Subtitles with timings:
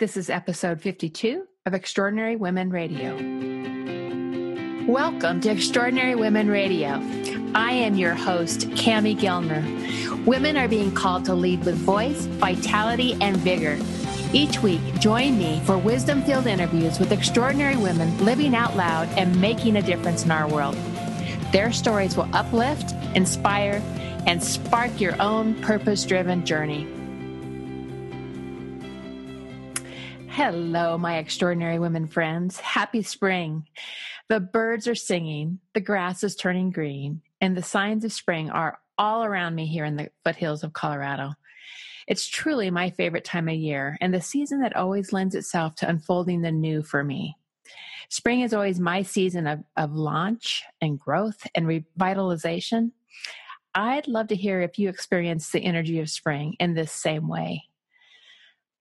[0.00, 3.14] This is episode 52 of Extraordinary Women Radio.
[4.88, 7.00] Welcome to Extraordinary Women Radio.
[7.54, 10.26] I am your host, Cami Gellner.
[10.26, 13.78] Women are being called to lead with voice, vitality, and vigor.
[14.32, 19.40] Each week, join me for wisdom filled interviews with extraordinary women living out loud and
[19.40, 20.74] making a difference in our world.
[21.52, 23.80] Their stories will uplift, inspire,
[24.26, 26.88] and spark your own purpose driven journey.
[30.34, 32.58] Hello, my extraordinary women friends.
[32.58, 33.68] Happy spring.
[34.28, 38.80] The birds are singing, the grass is turning green, and the signs of spring are
[38.98, 41.34] all around me here in the foothills of Colorado.
[42.08, 45.88] It's truly my favorite time of year and the season that always lends itself to
[45.88, 47.36] unfolding the new for me.
[48.08, 52.90] Spring is always my season of, of launch and growth and revitalization.
[53.72, 57.68] I'd love to hear if you experience the energy of spring in this same way.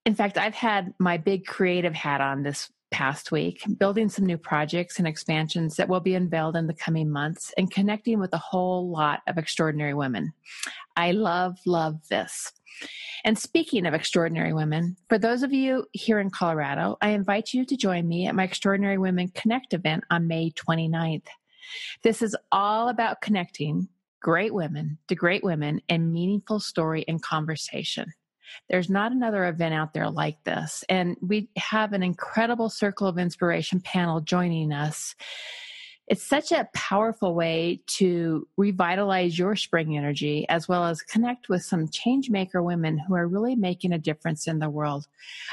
[0.05, 4.37] In fact, I've had my big creative hat on this past week, building some new
[4.37, 8.37] projects and expansions that will be unveiled in the coming months and connecting with a
[8.37, 10.31] whole lot of extraordinary women.
[10.95, 12.51] I love, love this.
[13.23, 17.65] And speaking of extraordinary women, for those of you here in Colorado, I invite you
[17.65, 21.27] to join me at my Extraordinary Women Connect event on May 29th.
[22.03, 23.87] This is all about connecting
[24.21, 28.13] great women to great women and meaningful story and conversation.
[28.69, 30.83] There's not another event out there like this.
[30.89, 35.15] And we have an incredible Circle of Inspiration panel joining us.
[36.07, 41.63] It's such a powerful way to revitalize your spring energy as well as connect with
[41.63, 45.07] some change maker women who are really making a difference in the world.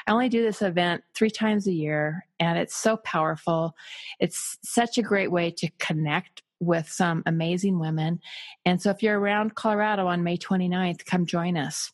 [0.07, 3.77] I only do this event three times a year and it's so powerful.
[4.19, 8.21] It's such a great way to connect with some amazing women.
[8.65, 11.93] And so if you're around Colorado on May 29th, come join us.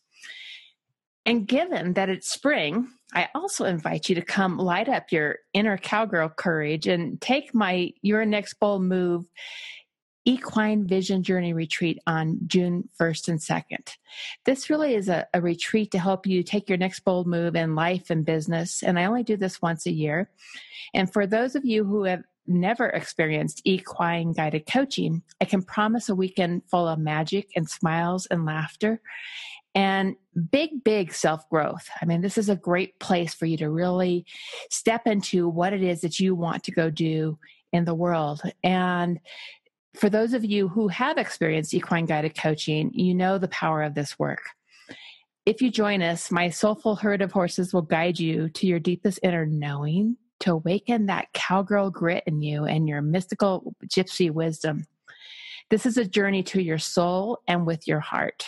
[1.27, 5.77] And given that it's spring, I also invite you to come light up your inner
[5.77, 9.27] cowgirl courage and take my Your Next Bold Move
[10.25, 13.97] Equine Vision Journey Retreat on June 1st and 2nd.
[14.45, 17.75] This really is a, a, retreat to help you take your next bold move in
[17.75, 18.83] life and business.
[18.83, 20.31] And I only do this once a year.
[20.95, 26.09] And for those of you who have never experienced equine guided coaching, I can promise
[26.09, 29.00] a weekend full of magic and smiles and laughter
[29.76, 30.16] and
[30.50, 31.88] big, big self growth.
[32.00, 34.25] I mean, this is a great place for you to really
[34.70, 37.38] step into what it is that you want to go do
[37.72, 38.41] in the world.
[38.64, 39.20] And
[39.94, 43.94] for those of you who have experienced equine guided coaching, you know the power of
[43.94, 44.41] this work.
[45.44, 49.20] If you join us, my soulful herd of horses will guide you to your deepest
[49.22, 54.87] inner knowing to awaken that cowgirl grit in you and your mystical gypsy wisdom.
[55.69, 58.47] This is a journey to your soul and with your heart.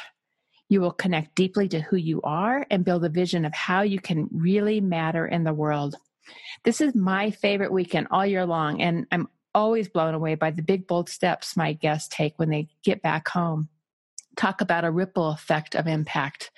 [0.68, 4.00] You will connect deeply to who you are and build a vision of how you
[4.00, 5.96] can really matter in the world.
[6.64, 10.62] This is my favorite weekend all year long, and I'm always blown away by the
[10.62, 13.68] big, bold steps my guests take when they get back home.
[14.36, 16.50] Talk about a ripple effect of impact.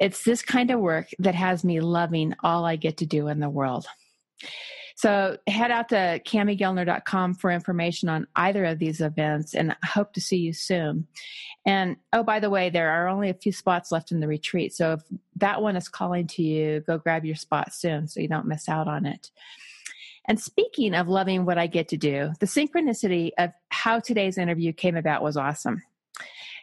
[0.00, 3.40] It's this kind of work that has me loving all I get to do in
[3.40, 3.86] the world.
[4.98, 10.12] So head out to camigellner.com for information on either of these events and I hope
[10.14, 11.06] to see you soon.
[11.64, 14.74] And oh, by the way, there are only a few spots left in the retreat.
[14.74, 15.02] So if
[15.36, 18.68] that one is calling to you, go grab your spot soon so you don't miss
[18.68, 19.30] out on it.
[20.26, 24.72] And speaking of loving what I get to do, the synchronicity of how today's interview
[24.72, 25.80] came about was awesome.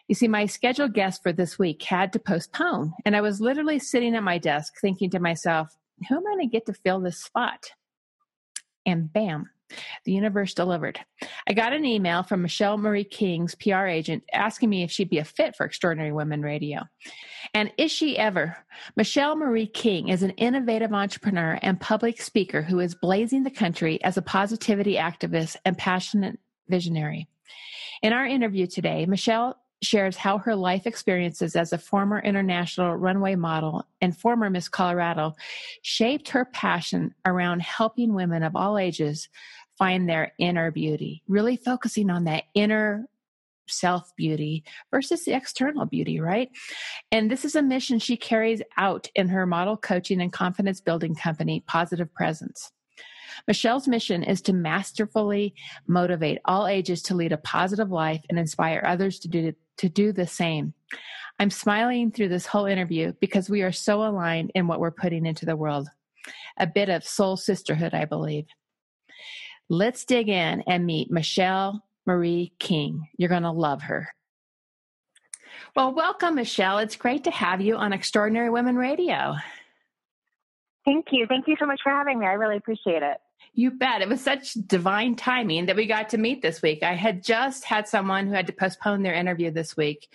[0.08, 3.78] You see, my scheduled guest for this week had to postpone, and I was literally
[3.78, 5.74] sitting at my desk thinking to myself,
[6.06, 7.70] who am I going to get to fill this spot?
[8.86, 9.50] And bam,
[10.04, 11.00] the universe delivered.
[11.48, 15.18] I got an email from Michelle Marie King's PR agent asking me if she'd be
[15.18, 16.82] a fit for Extraordinary Women Radio.
[17.52, 18.56] And is she ever?
[18.96, 24.02] Michelle Marie King is an innovative entrepreneur and public speaker who is blazing the country
[24.02, 27.28] as a positivity activist and passionate visionary.
[28.02, 33.34] In our interview today, Michelle shares how her life experiences as a former international runway
[33.34, 35.34] model and former Miss Colorado
[35.82, 39.28] shaped her passion around helping women of all ages
[39.78, 43.06] find their inner beauty, really focusing on that inner
[43.68, 46.50] self beauty versus the external beauty, right?
[47.12, 51.14] And this is a mission she carries out in her model coaching and confidence building
[51.14, 52.72] company, Positive Presence.
[53.46, 55.54] Michelle's mission is to masterfully
[55.86, 60.12] motivate all ages to lead a positive life and inspire others to do to do
[60.12, 60.72] the same.
[61.38, 65.26] I'm smiling through this whole interview because we are so aligned in what we're putting
[65.26, 65.88] into the world.
[66.58, 68.46] A bit of soul sisterhood, I believe.
[69.68, 73.08] Let's dig in and meet Michelle Marie King.
[73.18, 74.08] You're going to love her.
[75.74, 76.78] Well, welcome, Michelle.
[76.78, 79.34] It's great to have you on Extraordinary Women Radio.
[80.84, 81.26] Thank you.
[81.28, 82.26] Thank you so much for having me.
[82.26, 83.18] I really appreciate it.
[83.54, 84.02] You bet.
[84.02, 86.82] It was such divine timing that we got to meet this week.
[86.82, 90.08] I had just had someone who had to postpone their interview this week.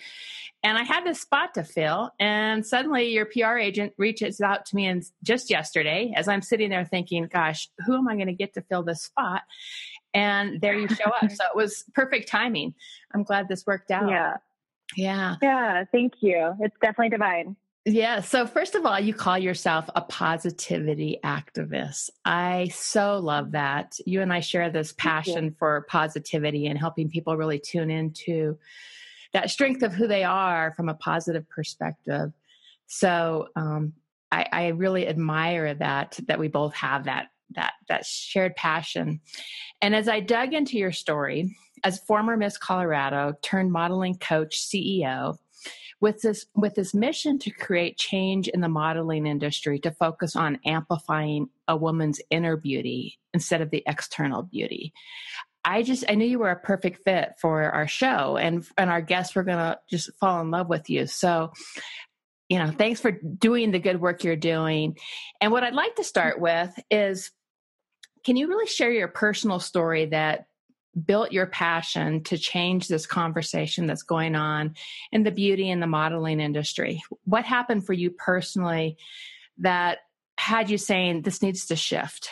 [0.62, 2.10] And I had this spot to fill.
[2.20, 6.70] And suddenly your PR agent reaches out to me and just yesterday, as I'm sitting
[6.70, 9.42] there thinking, gosh, who am I going to get to fill this spot?
[10.14, 11.30] And there you show up.
[11.30, 12.74] so it was perfect timing.
[13.12, 14.08] I'm glad this worked out.
[14.08, 14.36] Yeah.
[14.96, 15.36] Yeah.
[15.42, 15.84] Yeah.
[15.90, 16.54] Thank you.
[16.60, 17.56] It's definitely divine.
[17.84, 18.20] Yeah.
[18.20, 22.10] So, first of all, you call yourself a positivity activist.
[22.24, 23.98] I so love that.
[24.06, 28.56] You and I share this passion for positivity and helping people really tune into
[29.32, 32.32] that strength of who they are from a positive perspective.
[32.86, 33.94] So, um,
[34.30, 39.20] I, I really admire that that we both have that that that shared passion.
[39.80, 45.36] And as I dug into your story, as former Miss Colorado turned modeling coach CEO,
[46.02, 50.58] with this with this mission to create change in the modeling industry to focus on
[50.66, 54.92] amplifying a woman's inner beauty instead of the external beauty.
[55.64, 59.00] I just I knew you were a perfect fit for our show and and our
[59.00, 61.06] guests were going to just fall in love with you.
[61.06, 61.52] So
[62.48, 64.98] you know, thanks for doing the good work you're doing.
[65.40, 67.30] And what I'd like to start with is
[68.24, 70.46] can you really share your personal story that
[71.06, 74.74] built your passion to change this conversation that's going on
[75.10, 77.02] in the beauty and the modeling industry?
[77.24, 78.96] What happened for you personally
[79.58, 79.98] that
[80.38, 82.28] had you saying this needs to shift?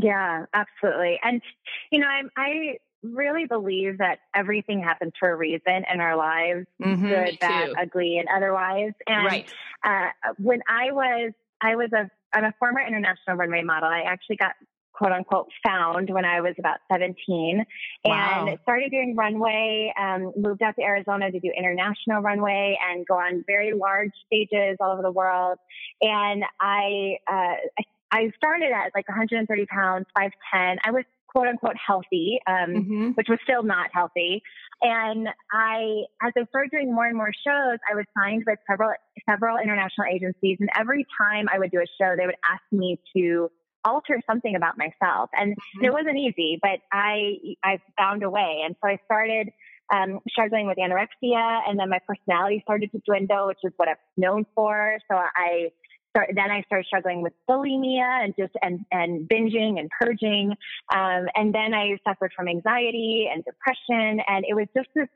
[0.00, 1.18] Yeah, absolutely.
[1.22, 1.42] And
[1.90, 6.66] you know, I'm I really believe that everything happens for a reason in our lives,
[6.80, 8.92] mm-hmm, good, bad, ugly, and otherwise.
[9.06, 9.46] And right.
[9.84, 13.88] uh, when I was I was a I'm a former international runway model.
[13.88, 14.52] I actually got
[14.92, 17.64] quote unquote found when I was about 17
[18.04, 18.46] wow.
[18.48, 23.14] and started doing runway, um, moved out to Arizona to do international runway and go
[23.14, 25.58] on very large stages all over the world.
[26.00, 30.76] And I, uh, I started at like 130 pounds, 5'10.
[30.84, 33.08] I was quote unquote healthy, um, mm-hmm.
[33.10, 34.42] which was still not healthy.
[34.82, 38.92] And I, as I started doing more and more shows, I was signed with several,
[39.28, 40.58] several international agencies.
[40.60, 43.50] And every time I would do a show, they would ask me to
[43.84, 45.30] alter something about myself.
[45.34, 45.84] And mm-hmm.
[45.84, 48.62] it wasn't easy, but I, I found a way.
[48.64, 49.50] And so I started,
[49.92, 53.96] um, struggling with anorexia and then my personality started to dwindle, which is what I'm
[54.16, 54.98] known for.
[55.10, 55.70] So I
[56.10, 60.54] start, then I started struggling with bulimia and just, and, and binging and purging.
[60.94, 64.22] Um, and then I suffered from anxiety and depression.
[64.26, 65.08] And it was just this,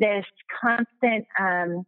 [0.00, 0.24] this
[0.60, 1.86] constant, um,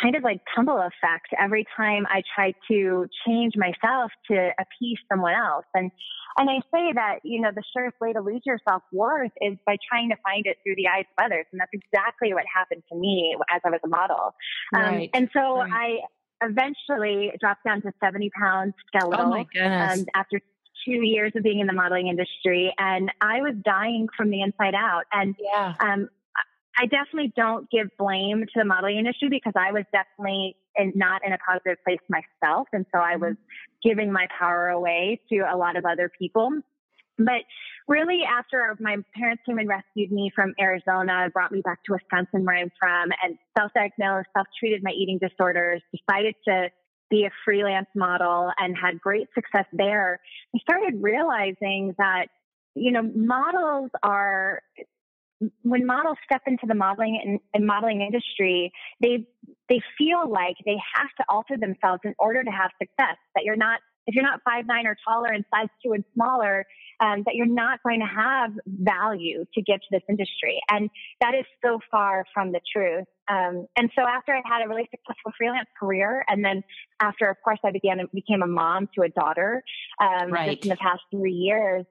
[0.00, 5.34] kind of like tumble effect every time I try to change myself to appease someone
[5.34, 5.64] else.
[5.74, 5.90] And
[6.38, 9.56] and I say that, you know, the surest way to lose your self worth is
[9.66, 11.44] by trying to find it through the eyes of others.
[11.52, 14.34] And that's exactly what happened to me as I was a model.
[14.74, 15.02] Um, right.
[15.02, 16.00] Um, and so right.
[16.42, 19.26] I eventually dropped down to 70 pounds skeletal.
[19.26, 20.00] Oh my goodness.
[20.00, 20.40] Um, after
[20.86, 24.74] two years of being in the modeling industry and I was dying from the inside
[24.74, 25.04] out.
[25.12, 25.74] And yeah.
[25.80, 26.08] um,
[26.82, 31.24] I definitely don't give blame to the modeling industry because I was definitely in, not
[31.24, 32.66] in a positive place myself.
[32.72, 33.88] And so I was mm-hmm.
[33.88, 36.50] giving my power away to a lot of other people.
[37.18, 37.42] But
[37.86, 42.44] really, after my parents came and rescued me from Arizona, brought me back to Wisconsin,
[42.44, 46.70] where I'm from, and self diagnosed, self treated my eating disorders, decided to
[47.10, 50.18] be a freelance model and had great success there,
[50.56, 52.28] I started realizing that
[52.74, 54.62] you know, models are
[55.62, 59.26] when models step into the modeling and, and, modeling industry, they
[59.68, 63.16] they feel like they have to alter themselves in order to have success.
[63.34, 66.66] That you're not if you're not five nine or taller and size two and smaller,
[67.00, 70.60] um, that you're not going to have value to give to this industry.
[70.70, 70.90] And
[71.20, 73.06] that is so far from the truth.
[73.28, 76.62] Um, and so after I had a really successful freelance career, and then
[77.00, 79.62] after, of course, I began became a mom to a daughter
[80.00, 80.50] um, right.
[80.50, 81.84] just in the past three years.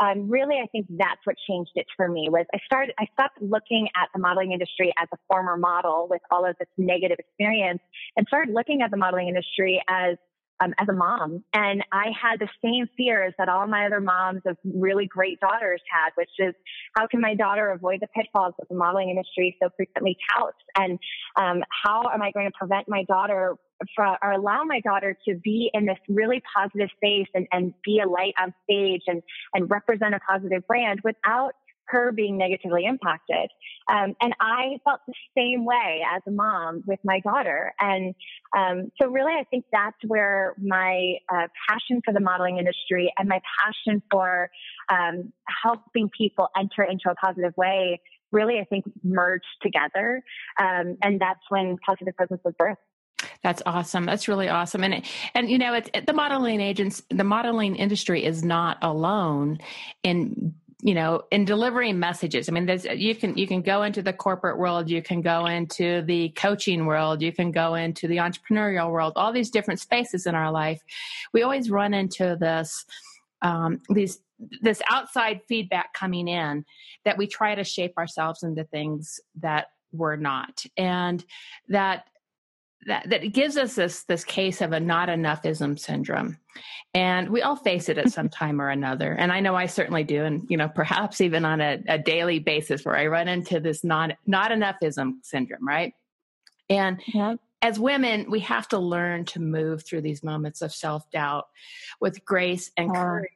[0.00, 2.28] Um, really, I think that's what changed it for me.
[2.30, 6.22] Was I started, I stopped looking at the modeling industry as a former model with
[6.30, 7.80] all of this negative experience,
[8.16, 10.16] and started looking at the modeling industry as
[10.60, 11.44] um, as a mom.
[11.52, 15.80] And I had the same fears that all my other moms of really great daughters
[15.90, 16.54] had, which is
[16.96, 20.56] how can my daughter avoid the pitfalls that the modeling industry so frequently touts?
[20.76, 20.98] And
[21.36, 23.54] um, how am I going to prevent my daughter
[23.94, 28.00] from, or allow my daughter to be in this really positive space and, and be
[28.04, 29.22] a light on stage and,
[29.54, 31.52] and represent a positive brand without
[31.88, 33.50] her being negatively impacted.
[33.88, 37.72] Um, and I felt the same way as a mom with my daughter.
[37.80, 38.14] And
[38.56, 43.28] um, so, really, I think that's where my uh, passion for the modeling industry and
[43.28, 44.50] my passion for
[44.90, 50.22] um, helping people enter into a positive way really, I think, merged together.
[50.60, 52.76] Um, and that's when Positive Presence was birthed.
[53.42, 54.04] That's awesome.
[54.04, 54.84] That's really awesome.
[54.84, 55.04] And
[55.34, 59.58] and you know, it's it, the modeling agents, the modeling industry is not alone
[60.02, 62.48] in you know in delivering messages.
[62.48, 65.46] I mean there's you can you can go into the corporate world you can go
[65.46, 70.26] into the coaching world you can go into the entrepreneurial world all these different spaces
[70.26, 70.80] in our life.
[71.32, 72.84] We always run into this
[73.42, 74.20] um, these
[74.60, 76.64] this outside feedback coming in
[77.04, 80.64] that we try to shape ourselves into things that we're not.
[80.76, 81.24] And
[81.68, 82.04] that
[82.86, 86.38] that that gives us this this case of a not enoughism syndrome.
[86.94, 89.12] And we all face it at some time or another.
[89.12, 90.24] And i know i certainly do.
[90.24, 93.84] And you know perhaps even on a, a daily basis where i run into this
[93.84, 95.92] not not enoughism syndrome right?
[96.70, 97.34] And yeah.
[97.62, 101.46] as women we have to learn to move through these moments of self-doubt
[102.00, 103.30] with grace and courage.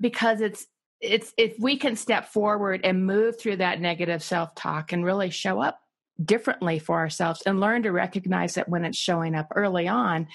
[0.00, 0.66] Because it's
[1.00, 5.60] it's if we can step forward and move through that negative self-talk and really show
[5.60, 5.81] up
[6.22, 10.26] differently for ourselves and learn to recognize that when it's showing up early on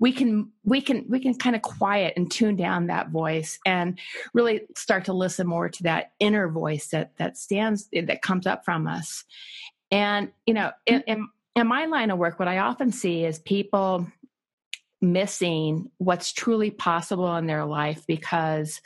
[0.00, 3.98] we can we can we can kind of quiet and tune down that voice and
[4.32, 8.64] really start to listen more to that inner voice that that stands that comes up
[8.64, 9.24] from us.
[9.90, 11.10] And you know in, mm-hmm.
[11.12, 14.06] in, in my line of work what i often see is people
[15.02, 18.80] missing what's truly possible in their life because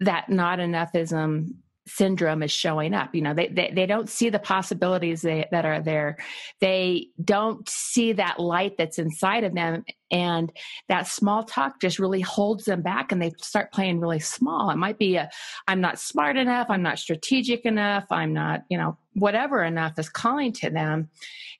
[0.00, 1.54] that not enoughism
[1.90, 3.14] syndrome is showing up.
[3.14, 6.16] You know they, they, they don't see the possibilities that are there.
[6.60, 10.52] They don't see that light that's inside of them and
[10.88, 14.70] that small talk just really holds them back and they start playing really small.
[14.70, 15.30] It might be a
[15.68, 20.08] i'm not smart enough i'm not strategic enough i'm not you know whatever enough is
[20.08, 21.08] calling to them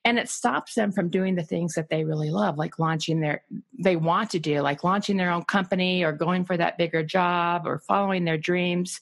[0.04, 3.42] and it stops them from doing the things that they really love like launching their
[3.78, 7.66] they want to do like launching their own company or going for that bigger job
[7.66, 9.00] or following their dreams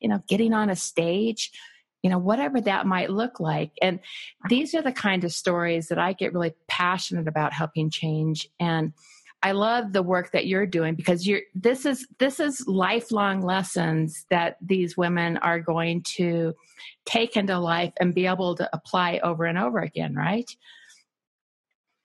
[0.00, 1.50] you know, getting on a stage,
[2.02, 3.72] you know, whatever that might look like.
[3.82, 4.00] And
[4.48, 8.48] these are the kind of stories that I get really passionate about helping change.
[8.60, 8.92] And
[9.46, 14.26] I love the work that you're doing because you're this is this is lifelong lessons
[14.28, 16.52] that these women are going to
[17.04, 20.50] take into life and be able to apply over and over again, right?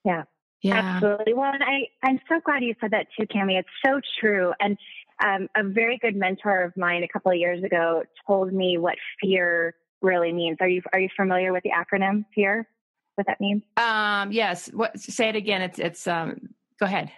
[0.06, 0.26] Yeah.
[0.62, 0.76] Yeah.
[0.76, 1.34] Absolutely.
[1.34, 3.58] Well, and I, I'm so glad you said that too, Cami.
[3.58, 4.54] It's so true.
[4.60, 4.78] And
[5.26, 8.98] um, a very good mentor of mine a couple of years ago told me what
[9.20, 10.58] fear really means.
[10.62, 12.68] Are you are you familiar with the acronym fear?
[13.16, 13.64] What that means?
[13.78, 14.68] Um, yes.
[14.72, 15.00] What?
[15.00, 15.64] Say it again.
[15.64, 16.08] It's it's.
[16.08, 17.12] Um, go ahead.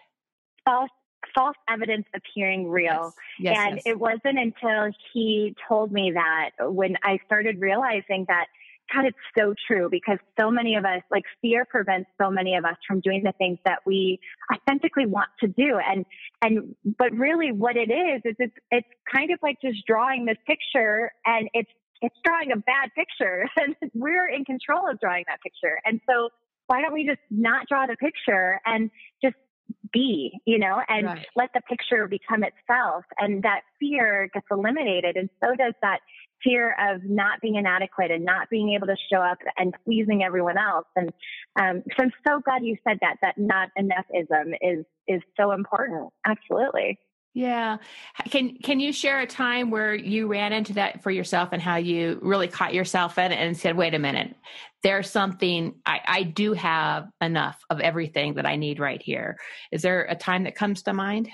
[0.66, 0.90] False
[1.34, 3.14] false evidence appearing real.
[3.40, 3.56] Yes.
[3.56, 3.84] Yes, and yes.
[3.86, 8.48] it wasn't until he told me that when I started realizing that
[8.94, 12.66] God, it's so true because so many of us, like fear prevents so many of
[12.66, 14.20] us from doing the things that we
[14.54, 15.80] authentically want to do.
[15.80, 16.06] And,
[16.44, 20.38] and, but really what it is, is it's, it's kind of like just drawing this
[20.46, 25.40] picture and it's, it's drawing a bad picture and we're in control of drawing that
[25.42, 25.80] picture.
[25.86, 26.30] And so
[26.68, 28.92] why don't we just not draw the picture and
[29.24, 29.36] just
[29.94, 31.26] be, you know, and right.
[31.36, 33.06] let the picture become itself.
[33.20, 35.16] And that fear gets eliminated.
[35.16, 36.00] And so does that
[36.44, 40.58] fear of not being inadequate and not being able to show up and pleasing everyone
[40.58, 40.86] else.
[40.96, 41.14] And
[41.60, 46.10] um, so I'm so glad you said that, that not enoughism is, is so important.
[46.26, 47.00] Absolutely.
[47.34, 47.78] Yeah.
[48.30, 51.78] Can can you share a time where you ran into that for yourself and how
[51.78, 54.36] you really caught yourself in it and said, wait a minute,
[54.84, 59.38] there's something I, I do have enough of everything that I need right here.
[59.72, 61.30] Is there a time that comes to mind?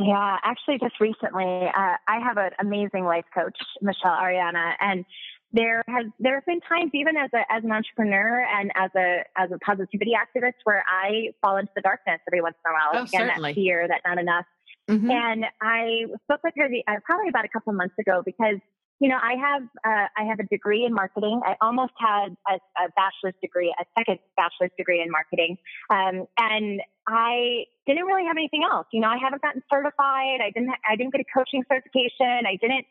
[0.00, 5.04] Yeah, actually, just recently, uh, I have an amazing life coach, Michelle Ariana, and
[5.52, 9.24] there has there have been times, even as a as an entrepreneur and as a
[9.36, 13.02] as a positivity activist, where I fall into the darkness every once in a while.
[13.02, 13.50] Oh, Again, certainly.
[13.50, 14.44] that fear, that not enough.
[14.90, 15.10] Mm-hmm.
[15.10, 18.56] And I spoke with her the, uh, probably about a couple of months ago because
[19.00, 21.40] you know, I have uh, I have a degree in marketing.
[21.46, 25.56] I almost had a, a bachelor's degree, a second bachelor's degree in marketing,
[25.88, 28.86] um, and I didn't really have anything else.
[28.92, 30.40] You know, I haven't gotten certified.
[30.42, 30.74] I didn't.
[30.88, 32.42] I didn't get a coaching certification.
[32.46, 32.86] I didn't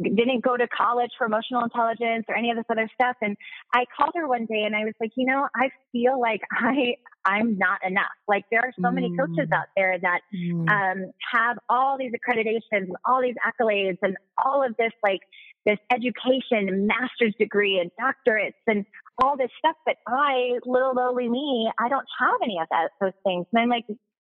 [0.00, 3.16] didn't go to college for emotional intelligence or any of this other stuff.
[3.20, 3.36] And
[3.74, 6.96] I called her one day and I was like, you know, I feel like I
[7.24, 8.10] I'm not enough.
[8.26, 8.94] Like there are so mm.
[8.94, 10.68] many coaches out there that mm.
[10.68, 15.20] um, have all these accreditations, all these accolades, and all of this like
[15.64, 18.84] this education, master's degree, and doctorates, and
[19.22, 19.76] all this stuff.
[19.86, 23.46] But I, little lowly me, I don't have any of that, those things.
[23.52, 23.84] And I'm like,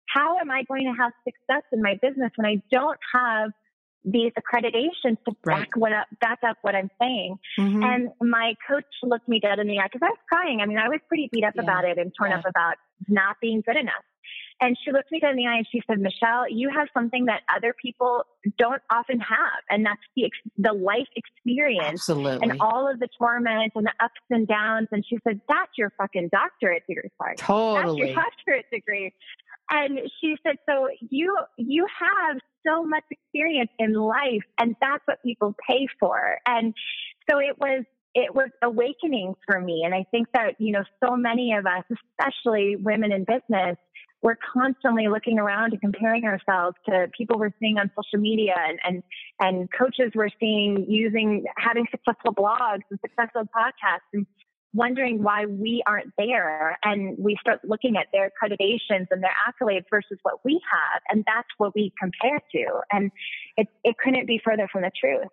[0.08, 3.50] how am I going to have success in my business when I don't have
[4.06, 5.76] these accreditations to back right.
[5.76, 7.36] what up, back up what I'm saying.
[7.58, 7.82] Mm-hmm.
[7.82, 10.60] And my coach looked me dead in the eye because I was crying.
[10.62, 11.62] I mean, I was pretty beat up yeah.
[11.62, 12.38] about it and torn yeah.
[12.38, 12.76] up about
[13.08, 14.04] not being good enough.
[14.60, 17.26] And she looked me dead in the eye and she said, Michelle, you have something
[17.26, 18.22] that other people
[18.56, 19.60] don't often have.
[19.68, 22.48] And that's the, the life experience Absolutely.
[22.48, 24.88] and all of the torment and the ups and downs.
[24.92, 27.10] And she said, that's your fucking doctorate degree.
[27.18, 27.36] Sorry.
[27.36, 28.00] Totally.
[28.00, 29.12] That's your doctorate degree.
[29.68, 35.22] And she said, so you, you have so much experience in life and that's what
[35.22, 36.38] people pay for.
[36.46, 36.74] And
[37.30, 39.82] so it was, it was awakening for me.
[39.84, 43.76] And I think that, you know, so many of us, especially women in business,
[44.22, 48.78] we're constantly looking around and comparing ourselves to people we're seeing on social media and,
[48.82, 49.02] and,
[49.40, 54.26] and coaches we're seeing using, having successful blogs and successful podcasts and
[54.72, 56.78] wondering why we aren't there.
[56.84, 61.02] And we start looking at their accreditations and their accolades versus what we have.
[61.10, 62.80] And that's what we compare to.
[62.90, 63.10] And
[63.56, 65.28] it, it couldn't be further from the truth.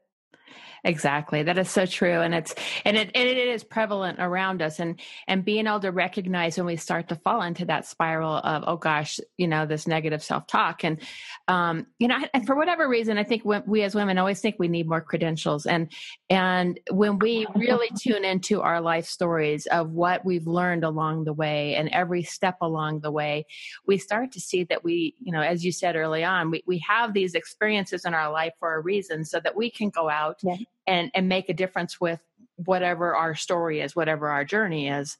[0.85, 1.43] Exactly.
[1.43, 2.19] That is so true.
[2.19, 5.91] And it's, and it, and it is prevalent around us and, and being able to
[5.91, 9.87] recognize when we start to fall into that spiral of, oh gosh, you know, this
[9.87, 10.83] negative self-talk.
[10.83, 10.99] And,
[11.47, 14.67] um, you know, and for whatever reason, I think we as women always think we
[14.67, 15.65] need more credentials.
[15.65, 15.89] And,
[16.29, 21.33] and when we really tune into our life stories of what we've learned along the
[21.33, 23.45] way and every step along the way,
[23.87, 26.79] we start to see that we, you know, as you said early on, we, we
[26.79, 30.42] have these experiences in our life for a reason so that we can go out
[30.43, 30.57] yeah.
[30.85, 32.19] and and make a difference with
[32.57, 35.17] whatever our story is whatever our journey is.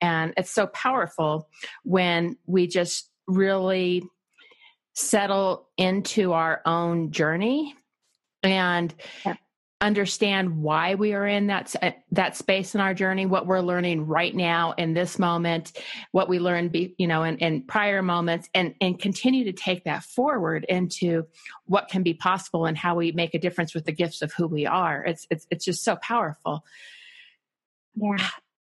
[0.00, 1.48] And it's so powerful
[1.82, 4.04] when we just really
[4.94, 7.74] settle into our own journey
[8.42, 9.34] and yeah
[9.82, 11.74] understand why we are in that
[12.10, 15.72] that space in our journey what we're learning right now in this moment
[16.12, 19.84] what we learned be, you know in, in prior moments and and continue to take
[19.84, 21.26] that forward into
[21.66, 24.46] what can be possible and how we make a difference with the gifts of who
[24.46, 25.04] we are.
[25.04, 26.64] It's it's, it's just so powerful.
[27.94, 28.28] Yeah.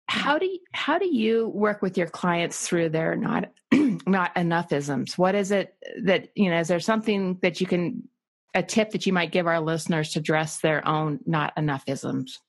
[0.07, 5.19] How do you, how do you work with your clients through their not not enoughisms?
[5.19, 8.09] What is it that you know is there something that you can
[8.55, 12.41] a tip that you might give our listeners to address their own not enough-isms?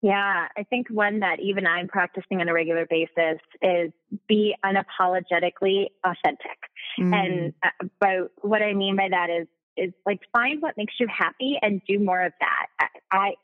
[0.00, 3.90] Yeah, I think one that even I'm practicing on a regular basis is
[4.28, 6.58] be unapologetically authentic.
[7.00, 7.14] Mm.
[7.14, 11.06] And uh, by what I mean by that is is like find what makes you
[11.08, 12.90] happy and do more of that.
[13.10, 13.34] I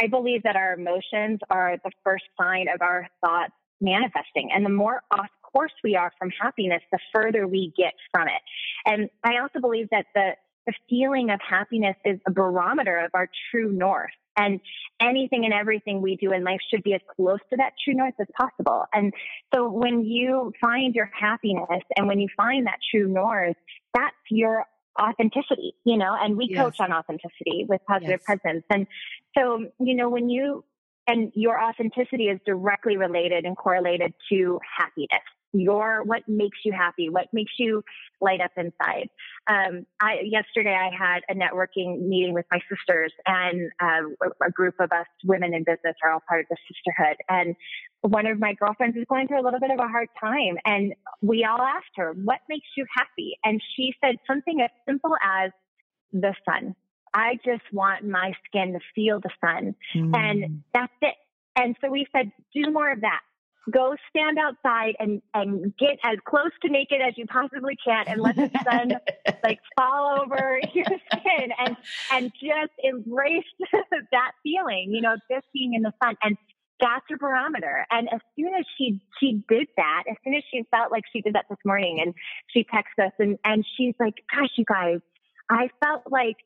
[0.00, 4.50] I believe that our emotions are the first sign of our thoughts manifesting.
[4.52, 5.02] And the more
[5.58, 8.42] course we are from happiness, the further we get from it.
[8.86, 10.30] And I also believe that the,
[10.66, 14.10] the feeling of happiness is a barometer of our true north.
[14.36, 14.60] And
[15.00, 18.14] anything and everything we do in life should be as close to that true north
[18.20, 18.84] as possible.
[18.92, 19.12] And
[19.52, 23.56] so when you find your happiness and when you find that true north,
[23.94, 24.64] that's your
[25.00, 26.62] authenticity, you know, and we yes.
[26.62, 28.38] coach on authenticity with positive yes.
[28.40, 28.64] presence.
[28.70, 28.86] And
[29.36, 30.64] so, you know, when you,
[31.08, 37.08] and your authenticity is directly related and correlated to happiness your what makes you happy,
[37.08, 37.82] what makes you
[38.20, 39.08] light up inside.
[39.48, 44.74] Um, I, yesterday I had a networking meeting with my sisters, and uh, a group
[44.80, 47.16] of us women in business are all part of the sisterhood.
[47.28, 47.56] And
[48.02, 50.94] one of my girlfriends is going through a little bit of a hard time, and
[51.22, 55.50] we all asked her, "What makes you happy?" And she said something as simple as
[56.12, 56.74] the sun.
[57.14, 60.14] I just want my skin to feel the sun, mm.
[60.14, 61.14] and that's it.
[61.58, 63.20] And so we said, do more of that
[63.70, 68.20] go stand outside and and get as close to naked as you possibly can and
[68.20, 68.92] let the sun
[69.44, 71.76] like fall over your skin and
[72.12, 73.44] and just embrace
[74.12, 76.16] that feeling you know just being in the sun.
[76.22, 76.36] And
[76.80, 77.84] that's your barometer.
[77.90, 81.20] And as soon as she she did that as soon as she felt like she
[81.20, 82.14] did that this morning and
[82.48, 85.00] she texted us and and she's like gosh you guys
[85.50, 86.36] i felt like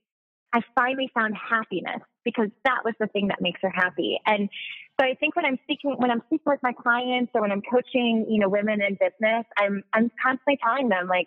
[0.53, 4.19] I finally found happiness because that was the thing that makes her happy.
[4.27, 4.49] And
[5.01, 7.63] so I think when I'm speaking, when I'm speaking with my clients or when I'm
[7.63, 11.27] coaching, you know, women in business, I'm, I'm constantly telling them like,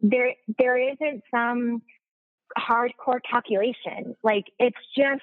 [0.00, 1.82] there, there isn't some
[2.58, 4.16] hardcore calculation.
[4.22, 5.22] Like it's just,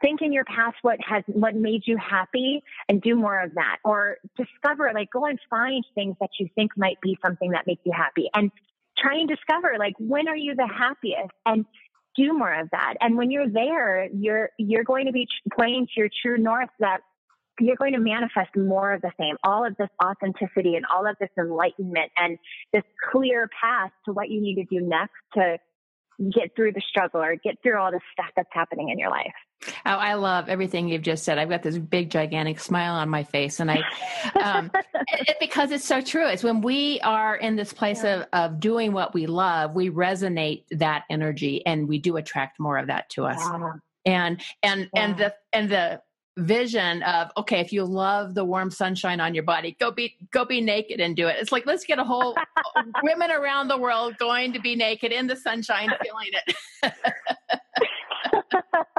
[0.00, 3.78] think in your past what has what made you happy and do more of that
[3.84, 7.80] or discover like go and find things that you think might be something that makes
[7.84, 8.50] you happy and
[8.98, 11.64] try and discover like when are you the happiest and
[12.16, 12.94] do more of that.
[13.00, 17.00] And when you're there, you're you're going to be playing to your true north that
[17.60, 21.16] you're going to manifest more of the same, all of this authenticity and all of
[21.20, 22.38] this enlightenment and
[22.72, 25.58] this clear path to what you need to do next to
[26.28, 29.32] get through the struggle or get through all the stuff that's happening in your life.
[29.84, 31.38] Oh, I love everything you've just said.
[31.38, 33.82] I've got this big, gigantic smile on my face, and I,
[34.42, 34.70] um,
[35.12, 36.26] it, because it's so true.
[36.26, 38.20] It's when we are in this place yeah.
[38.20, 42.78] of of doing what we love, we resonate that energy, and we do attract more
[42.78, 43.38] of that to us.
[43.38, 43.72] Yeah.
[44.06, 45.04] And and yeah.
[45.04, 46.00] and the and the
[46.38, 50.44] vision of okay if you love the warm sunshine on your body go be go
[50.44, 52.36] be naked and do it it's like let's get a whole
[53.02, 56.94] women around the world going to be naked in the sunshine feeling it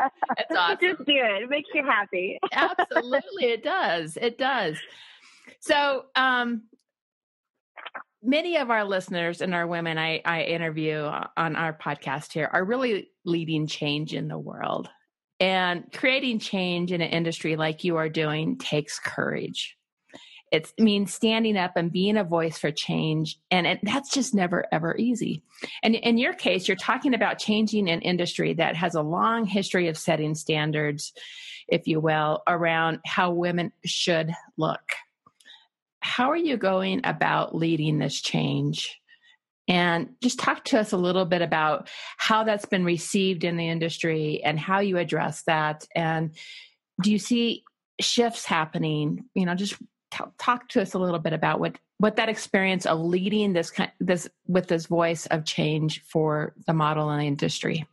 [0.04, 0.78] That's awesome.
[0.82, 1.44] Just do it.
[1.44, 2.40] It makes you happy.
[2.52, 4.18] Absolutely, it does.
[4.20, 4.78] It does.
[5.60, 6.64] So, um,
[8.24, 12.64] many of our listeners and our women I, I interview on our podcast here are
[12.64, 14.90] really leading change in the world.
[15.42, 19.76] And creating change in an industry like you are doing takes courage.
[20.52, 23.40] It means standing up and being a voice for change.
[23.50, 25.44] And it, that's just never, ever easy.
[25.82, 29.88] And in your case, you're talking about changing an industry that has a long history
[29.88, 31.12] of setting standards,
[31.68, 34.92] if you will, around how women should look.
[36.02, 39.01] How are you going about leading this change?
[39.72, 43.70] And just talk to us a little bit about how that's been received in the
[43.70, 45.88] industry and how you address that.
[45.96, 46.36] And
[47.02, 47.64] do you see
[48.02, 49.24] shifts happening?
[49.34, 49.78] You know, just
[50.12, 53.72] t- talk to us a little bit about what what that experience of leading this
[53.72, 57.88] kind this with this voice of change for the modeling industry.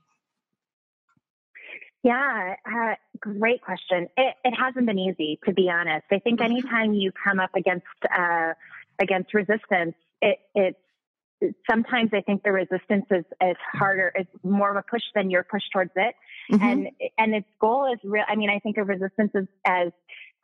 [2.02, 4.08] Yeah, uh, great question.
[4.16, 6.06] It, it hasn't been easy, to be honest.
[6.10, 6.52] I think mm-hmm.
[6.52, 8.54] anytime you come up against uh,
[8.98, 10.78] against resistance, it, it's
[11.70, 15.44] sometimes I think the resistance is, is harder, is more of a push than your
[15.44, 16.14] push towards it.
[16.52, 16.64] Mm-hmm.
[16.64, 18.24] And, and its goal is real.
[18.28, 19.88] I mean, I think of resistance as, as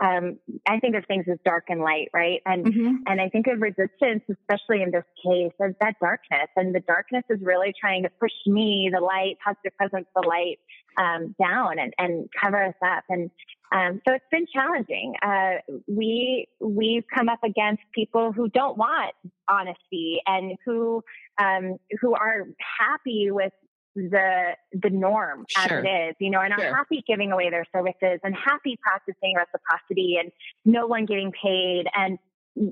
[0.02, 2.40] um, I think of things as dark and light, right?
[2.46, 2.94] And mm-hmm.
[3.06, 6.48] and I think of resistance, especially in this case, as that darkness.
[6.56, 10.58] And the darkness is really trying to push me, the light, positive presence, the light,
[10.96, 13.04] um, down and, and cover us up.
[13.08, 13.30] And
[13.72, 15.14] um, so it's been challenging.
[15.22, 15.54] Uh,
[15.86, 19.14] we we've come up against people who don't want
[19.48, 21.02] honesty and who
[21.38, 22.46] um, who are
[22.78, 23.52] happy with
[23.96, 25.78] the the norm sure.
[25.78, 26.68] as it is, you know, and sure.
[26.68, 30.30] are happy giving away their services and happy practicing reciprocity and
[30.64, 32.18] no one getting paid and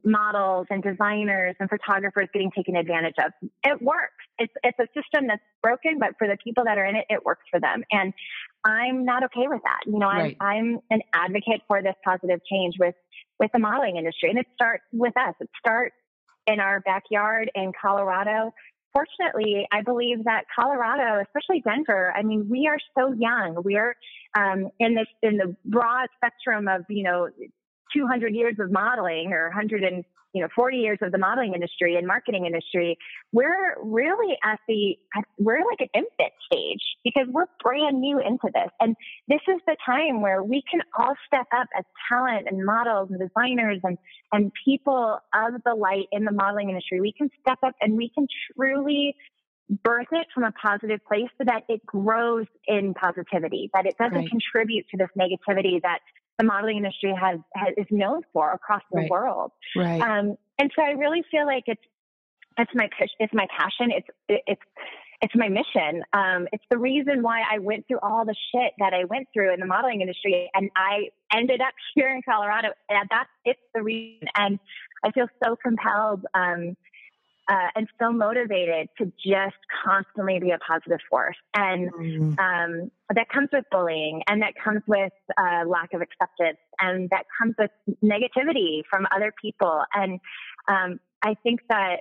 [0.05, 3.33] models and designers and photographers getting taken advantage of.
[3.65, 4.15] It works.
[4.39, 7.25] It's it's a system that's broken, but for the people that are in it, it
[7.25, 7.83] works for them.
[7.91, 8.13] And
[8.65, 9.81] I'm not okay with that.
[9.87, 10.37] You know, right.
[10.41, 12.95] I'm I'm an advocate for this positive change with
[13.41, 15.35] with the modeling industry, and it starts with us.
[15.41, 15.97] It starts
[16.47, 18.53] in our backyard in Colorado
[18.93, 23.63] fortunately, I believe that Colorado, especially Denver, I mean, we are so young.
[23.65, 23.97] We're
[24.37, 27.29] um, in this in the broad spectrum of you know
[27.95, 31.97] 200 years of modeling or 100 and you know 40 years of the modeling industry
[31.97, 32.97] and marketing industry
[33.33, 34.97] we're really at the
[35.39, 38.97] we're like an infant stage because we're brand new into this and
[39.29, 43.21] this is the time where we can all step up as talent and models and
[43.21, 43.99] designers and
[44.33, 48.11] and people of the light in the modeling industry we can step up and we
[48.15, 48.27] can
[48.57, 49.15] truly
[49.83, 54.17] birth it from a positive place so that it grows in positivity, that it doesn't
[54.17, 54.29] right.
[54.29, 56.01] contribute to this negativity that
[56.39, 59.11] the modeling industry has, has is known for across the right.
[59.11, 59.53] world.
[59.77, 60.01] Right.
[60.01, 61.83] Um, and so I really feel like it's
[62.59, 63.91] it's my it's my passion.
[63.91, 64.63] It's it's
[65.23, 66.03] it's my mission.
[66.13, 69.55] Um, it's the reason why I went through all the shit that I went through
[69.55, 72.69] in the modeling industry, and I ended up here in Colorado.
[72.89, 74.29] And that's it's the reason.
[74.37, 74.59] And
[75.05, 76.77] I feel so compelled um,
[77.53, 81.37] uh, and so motivated to just constantly be a positive force.
[81.55, 82.39] And mm-hmm.
[82.39, 87.25] um, that comes with bullying, and that comes with uh, lack of acceptance, and that
[87.39, 87.71] comes with
[88.03, 89.83] negativity from other people.
[89.93, 90.19] And
[90.67, 91.97] um, I think that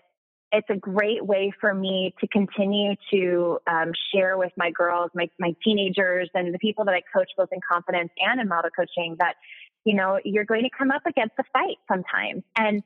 [0.53, 5.29] it's a great way for me to continue to um, share with my girls, my,
[5.39, 9.17] my teenagers, and the people that I coach both in confidence and in model coaching
[9.19, 9.35] that,
[9.83, 12.43] you know, you're going to come up against a fight sometimes.
[12.57, 12.83] And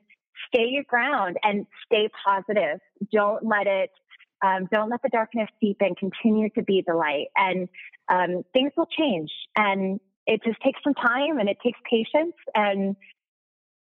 [0.48, 2.80] stay your ground and stay positive.
[3.12, 3.92] Don't let it,
[4.44, 5.96] um, don't let the darkness seep in.
[5.96, 7.70] Continue to be the light, and
[8.10, 9.32] um, things will change.
[9.56, 12.96] And it just takes some time, and it takes patience, and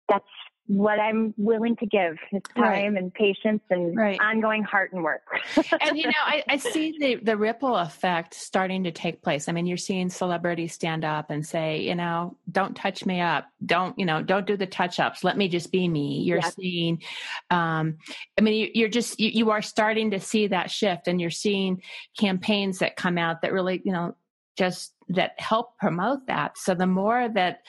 [0.09, 0.25] that's
[0.67, 2.85] what I'm willing to give is time right.
[2.85, 4.19] and patience and right.
[4.19, 5.21] ongoing heart and work.
[5.81, 9.47] and you know, I, I, see the the ripple effect starting to take place.
[9.47, 13.45] I mean, you're seeing celebrities stand up and say, you know, don't touch me up,
[13.63, 15.23] don't you know, don't do the touch ups.
[15.23, 16.21] Let me just be me.
[16.21, 16.55] You're yes.
[16.55, 17.03] seeing,
[17.51, 17.97] um,
[18.35, 21.29] I mean, you, are just you, you are starting to see that shift, and you're
[21.29, 21.83] seeing
[22.17, 24.15] campaigns that come out that really, you know,
[24.57, 26.57] just that help promote that.
[26.57, 27.59] So the more that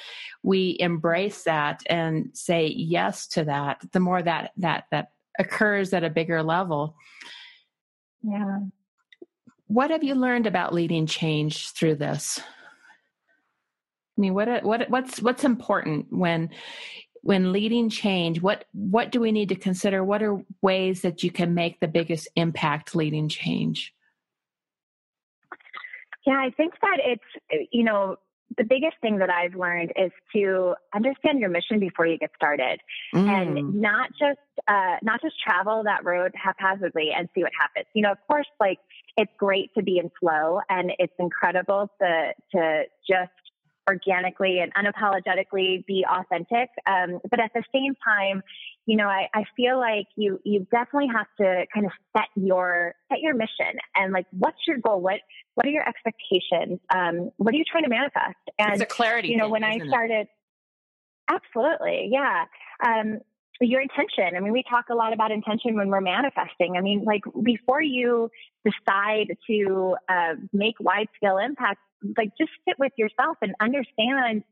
[0.42, 6.04] we embrace that and say yes to that, the more that that that occurs at
[6.04, 6.96] a bigger level.
[8.22, 8.60] Yeah.
[9.66, 12.40] What have you learned about leading change through this?
[14.16, 16.50] I mean, what what what's what's important when
[17.22, 18.40] when leading change?
[18.40, 20.02] What what do we need to consider?
[20.02, 23.92] What are ways that you can make the biggest impact leading change?
[26.26, 28.16] Yeah, I think that it's, you know,
[28.56, 32.80] the biggest thing that I've learned is to understand your mission before you get started,
[33.14, 33.28] mm.
[33.28, 37.86] and not just uh, not just travel that road haphazardly and see what happens.
[37.94, 38.78] You know, of course, like
[39.16, 43.32] it's great to be in flow, and it's incredible to to just
[43.88, 46.68] organically and unapologetically be authentic.
[46.86, 48.42] Um, but at the same time,
[48.86, 52.94] you know, I, I feel like you you definitely have to kind of set your
[53.10, 55.00] set your mission and like what's your goal?
[55.00, 55.20] What
[55.54, 56.80] what are your expectations?
[56.94, 58.36] Um, what are you trying to manifest?
[58.58, 59.28] And it's a clarity.
[59.28, 60.28] You know, thing, when I started, it?
[61.28, 62.44] absolutely, yeah.
[62.84, 63.20] Um,
[63.60, 64.36] your intention.
[64.36, 66.76] I mean, we talk a lot about intention when we're manifesting.
[66.76, 68.30] I mean, like before you
[68.64, 71.80] decide to uh, make wide scale impact,
[72.16, 74.44] like just sit with yourself and understand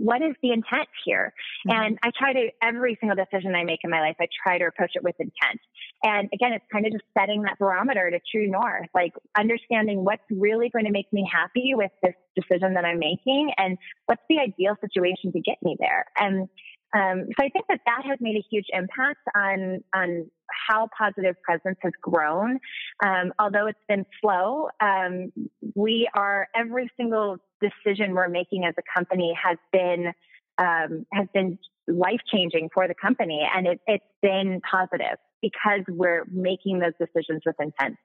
[0.00, 1.34] what is the intent here?
[1.68, 1.82] Mm-hmm.
[1.82, 4.64] And I try to, every single decision I make in my life, I try to
[4.64, 5.60] approach it with intent.
[6.02, 10.24] And again, it's kind of just setting that barometer to true north, like understanding what's
[10.30, 14.38] really going to make me happy with this decision that I'm making and what's the
[14.38, 16.06] ideal situation to get me there.
[16.18, 16.48] And
[16.92, 20.30] um, so I think that that has made a huge impact on on
[20.68, 22.58] how positive presence has grown.
[23.04, 25.32] Um, although it's been slow, um,
[25.74, 30.12] we are every single decision we're making as a company has been
[30.58, 36.24] um, has been life changing for the company, and it, has been positive because we're
[36.30, 37.96] making those decisions with intent.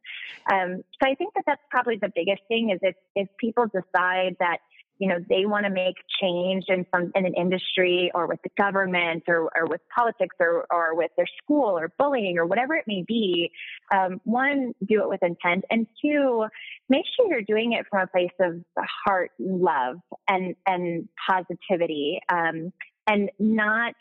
[0.51, 4.37] Um, so I think that that's probably the biggest thing is if if people decide
[4.39, 4.59] that
[4.97, 8.49] you know, they want to make change in some in an industry or with the
[8.57, 12.85] government or, or with politics or, or with their school or bullying or whatever it
[12.87, 13.51] may be.
[13.93, 16.45] Um, one, do it with intent, and two,
[16.89, 18.61] make sure you're doing it from a place of
[19.05, 22.71] heart, love, and and positivity, um,
[23.07, 23.93] and not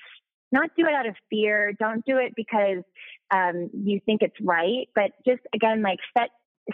[0.53, 1.73] not do it out of fear.
[1.79, 2.85] Don't do it because
[3.33, 6.31] um, you think it's right, but just again, like set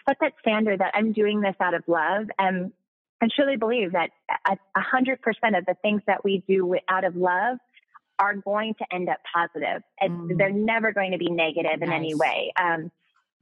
[0.06, 2.72] set that standard that I'm doing this out of love and
[3.20, 4.10] and truly believe that
[4.46, 7.58] a hundred percent of the things that we do out of love
[8.18, 9.82] are going to end up positive.
[9.98, 10.38] And mm.
[10.38, 12.52] they're never going to be negative in any way.
[12.60, 12.90] Um,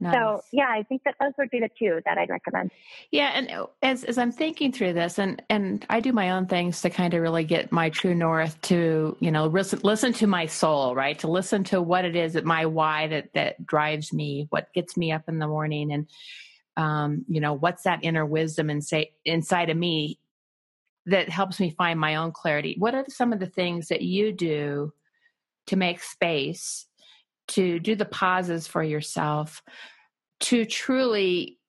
[0.01, 0.13] Nice.
[0.13, 2.71] So yeah, I think that those would be the two that I'd recommend.
[3.11, 6.45] Yeah, and uh, as as I'm thinking through this, and and I do my own
[6.45, 10.27] things to kind of really get my true north to you know listen listen to
[10.27, 11.19] my soul, right?
[11.19, 14.95] To listen to what it is that my why that that drives me, what gets
[14.95, 16.07] me up in the morning, and
[16.79, 20.17] um, you know, what's that inner wisdom say inside of me
[21.07, 22.75] that helps me find my own clarity?
[22.79, 24.93] What are some of the things that you do
[25.67, 26.87] to make space,
[27.49, 29.61] to do the pauses for yourself,
[30.39, 31.59] to truly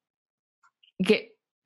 [1.03, 1.25] get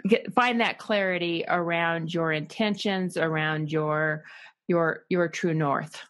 [0.09, 4.24] get find that clarity around your intentions, around your
[4.68, 6.00] your your true north?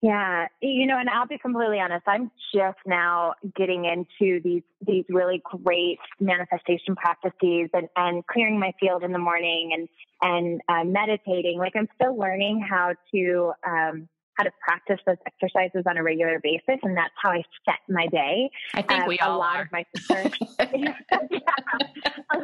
[0.00, 2.04] Yeah, you know, and I'll be completely honest.
[2.06, 8.72] I'm just now getting into these these really great manifestation practices and, and clearing my
[8.78, 9.88] field in the morning and
[10.22, 11.58] and uh, meditating.
[11.58, 16.38] Like I'm still learning how to um, how to practice those exercises on a regular
[16.40, 18.50] basis, and that's how I set my day.
[18.74, 19.62] I think um, we all a lot are.
[19.62, 20.32] of my sisters.
[20.60, 22.38] uh,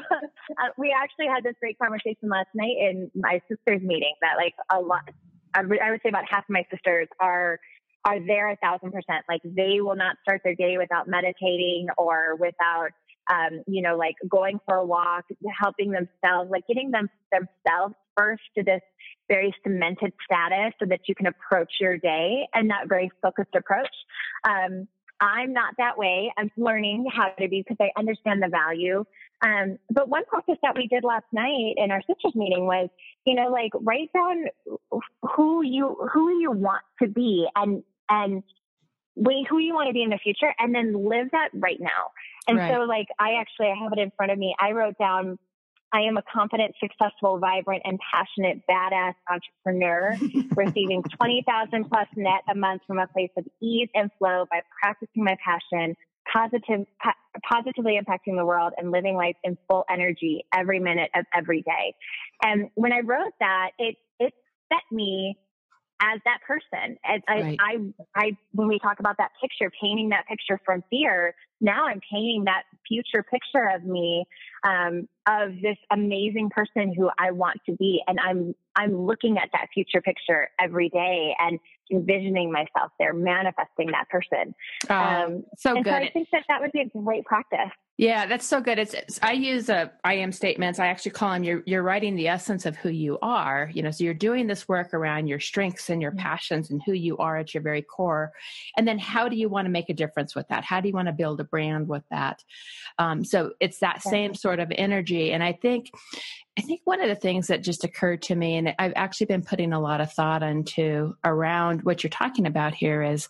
[0.76, 4.80] we actually had this great conversation last night in my sister's meeting that like a
[4.80, 5.08] lot
[5.54, 7.58] I would say about half of my sisters are
[8.04, 9.24] are there a thousand percent.
[9.28, 12.90] Like they will not start their day without meditating or without,
[13.30, 15.24] um, you know, like going for a walk,
[15.58, 18.82] helping themselves, like getting them themselves first to this
[19.28, 23.88] very cemented status so that you can approach your day and that very focused approach.
[24.46, 24.86] Um,
[25.20, 26.32] I'm not that way.
[26.36, 29.04] I'm learning how to be because I understand the value.
[29.42, 32.88] Um, but one practice that we did last night in our sisters meeting was,
[33.24, 34.44] you know, like write down
[35.22, 38.42] who you who you want to be and and
[39.16, 42.10] wait who you want to be in the future and then live that right now.
[42.48, 42.72] And right.
[42.72, 44.54] so like I actually I have it in front of me.
[44.58, 45.38] I wrote down
[45.94, 50.16] I am a confident, successful, vibrant, and passionate badass entrepreneur,
[50.56, 55.22] receiving 20,000 plus net a month from a place of ease and flow by practicing
[55.22, 55.94] my passion,
[56.30, 57.14] positive, pa-
[57.48, 61.94] positively impacting the world and living life in full energy every minute of every day.
[62.42, 64.32] And when I wrote that, it, it
[64.72, 65.38] set me
[66.02, 66.96] as that person.
[67.04, 67.56] As right.
[67.60, 67.76] I,
[68.16, 72.00] I, I, when we talk about that picture, painting that picture from fear, now I'm
[72.10, 74.24] painting that future picture of me,
[74.66, 78.02] um, of this amazing person who I want to be.
[78.06, 81.58] And I'm, I'm looking at that future picture every day and
[81.90, 84.54] envisioning myself there, manifesting that person.
[84.88, 85.86] Oh, um, so good.
[85.86, 87.70] So I think that that would be a great practice.
[87.96, 88.80] Yeah, that's so good.
[88.80, 90.80] It's, it's, I use a I am statements.
[90.80, 93.70] I actually call them you're you're writing the essence of who you are.
[93.72, 96.20] You know, so you're doing this work around your strengths and your mm-hmm.
[96.20, 98.32] passions and who you are at your very core.
[98.76, 100.64] And then how do you want to make a difference with that?
[100.64, 102.42] How do you want to build a brand with that?
[102.98, 105.32] Um, so it's that same sort of energy.
[105.32, 105.90] And I think
[106.58, 109.42] I think one of the things that just occurred to me, and I've actually been
[109.42, 113.28] putting a lot of thought into around what you're talking about here is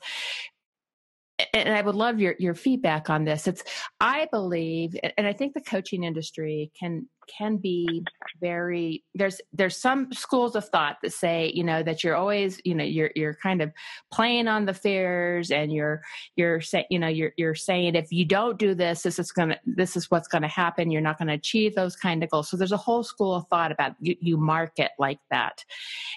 [1.53, 3.49] and I would love your your feedback on this.
[3.49, 3.65] It's
[3.99, 8.05] I believe, and I think the coaching industry can can be
[8.41, 12.75] very there's there's some schools of thought that say you know that you're always you
[12.75, 13.73] know you're you're kind of
[14.13, 16.03] playing on the fears and you're
[16.37, 19.59] you're saying you know you're you're saying if you don't do this this is gonna
[19.65, 20.91] this is what's gonna happen.
[20.91, 22.49] You're not gonna achieve those kind of goals.
[22.49, 25.65] So there's a whole school of thought about you, you market like that.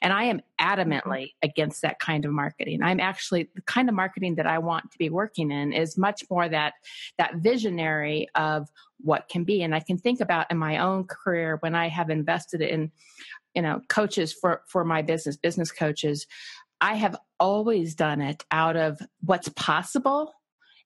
[0.02, 1.50] And I am adamantly mm-hmm.
[1.50, 2.82] against that kind of marketing.
[2.82, 6.24] I'm actually the kind of marketing that I want to be working in is much
[6.30, 6.74] more that
[7.18, 9.62] that visionary of what can be.
[9.62, 12.92] And i can think about in my own career when i have invested in
[13.58, 16.28] you know coaches for for my business business coaches
[16.80, 20.34] i have always done it out of what's possible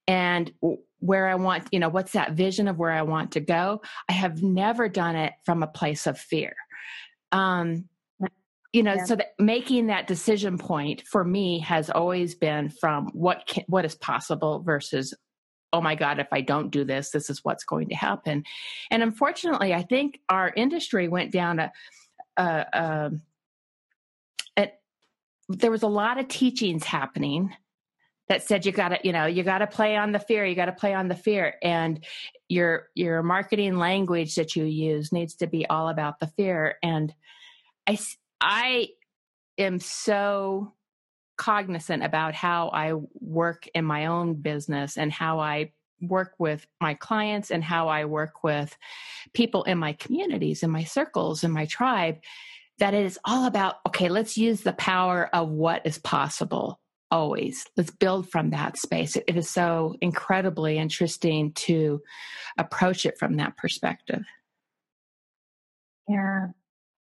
[0.07, 0.51] and
[0.99, 3.81] where i want you know what's that vision of where i want to go.
[4.09, 6.55] I have never done it from a place of fear.
[7.31, 7.89] Um
[8.73, 9.03] you know yeah.
[9.03, 13.83] so that making that decision point for me has always been from what can, what
[13.83, 15.13] is possible versus
[15.73, 18.43] oh my God, if I don't do this, this is what's going to happen.
[18.89, 21.71] And unfortunately, I think our industry went down a,
[22.37, 23.11] a,
[24.57, 24.67] a,
[25.49, 27.53] there was a lot of teachings happening
[28.27, 30.55] that said you got to you know you got to play on the fear you
[30.55, 32.05] got to play on the fear and
[32.47, 37.13] your your marketing language that you use needs to be all about the fear and
[37.87, 37.99] i
[38.39, 38.87] i
[39.57, 40.71] am so
[41.41, 46.93] cognizant about how I work in my own business and how I work with my
[46.93, 48.77] clients and how I work with
[49.33, 52.19] people in my communities, in my circles, in my tribe,
[52.77, 57.65] that it is all about, okay, let's use the power of what is possible always.
[57.75, 59.15] Let's build from that space.
[59.15, 62.03] it is so incredibly interesting to
[62.59, 64.23] approach it from that perspective.
[66.07, 66.49] Yeah,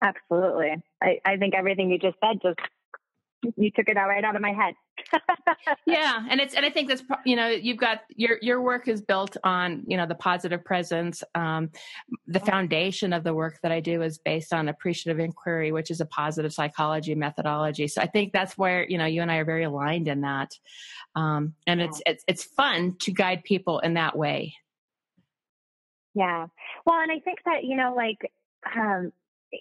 [0.03, 0.73] absolutely.
[1.01, 2.59] I, I think everything you just said just
[3.55, 4.73] you took it out right out of my head.
[5.85, 9.01] yeah, and it's and I think that's you know you've got your your work is
[9.01, 11.23] built on you know the positive presence.
[11.35, 11.69] Um,
[12.25, 16.01] the foundation of the work that I do is based on appreciative inquiry, which is
[16.01, 17.87] a positive psychology methodology.
[17.87, 20.51] So I think that's where you know you and I are very aligned in that,
[21.15, 24.55] um, and it's it's it's fun to guide people in that way.
[26.15, 26.47] Yeah,
[26.85, 28.31] well, and I think that you know like
[28.75, 29.11] um,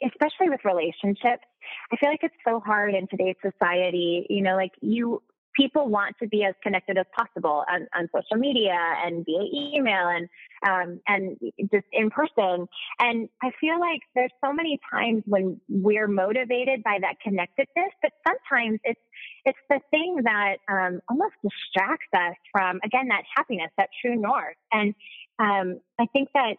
[0.04, 1.44] especially with relationships
[1.92, 4.26] I feel like it's so hard in today's society.
[4.28, 5.22] You know, like you,
[5.56, 10.08] people want to be as connected as possible on, on social media and via email
[10.08, 10.28] and
[10.66, 11.36] um, and
[11.72, 12.66] just in person.
[12.98, 18.12] And I feel like there's so many times when we're motivated by that connectedness, but
[18.26, 19.00] sometimes it's
[19.44, 24.56] it's the thing that um, almost distracts us from again that happiness, that true north.
[24.72, 24.94] And
[25.38, 26.56] um, I think that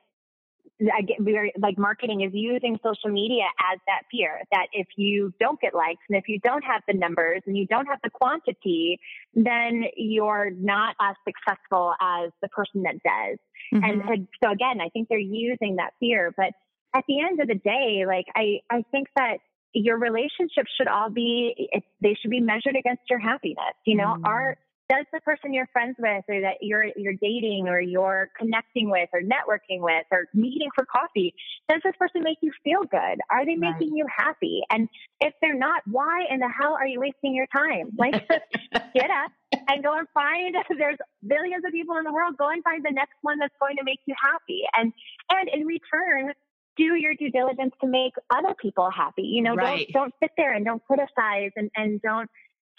[0.79, 5.33] I get very like marketing is using social media as that fear that if you
[5.39, 8.11] don't get likes and if you don't have the numbers and you don't have the
[8.11, 8.99] quantity,
[9.33, 13.37] then you're not as successful as the person that does.
[13.73, 14.09] Mm-hmm.
[14.09, 16.51] And, so again, I think they're using that fear, but
[16.95, 19.37] at the end of the day, like I, I think that
[19.73, 21.69] your relationships should all be,
[22.01, 23.73] they should be measured against your happiness.
[23.85, 24.25] You know, mm.
[24.25, 24.57] our,
[24.89, 29.09] does the person you're friends with or that you're you're dating or you're connecting with
[29.13, 31.33] or networking with or meeting for coffee.
[31.67, 33.19] Does this person make you feel good?
[33.29, 34.61] Are they making you happy?
[34.69, 34.87] And
[35.19, 37.91] if they're not why in the hell are you wasting your time?
[37.97, 38.27] Like
[38.93, 39.31] get up
[39.67, 42.37] and go and find there's billions of people in the world.
[42.37, 44.61] Go and find the next one that's going to make you happy.
[44.77, 44.93] And
[45.29, 46.33] and in return
[46.77, 49.23] do your due diligence to make other people happy.
[49.23, 49.87] You know right.
[49.91, 52.29] don't don't sit there and don't criticize and and don't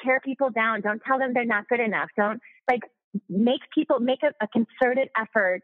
[0.05, 0.81] tear people down.
[0.81, 2.09] Don't tell them they're not good enough.
[2.17, 2.83] Don't like
[3.29, 5.63] make people make a, a concerted effort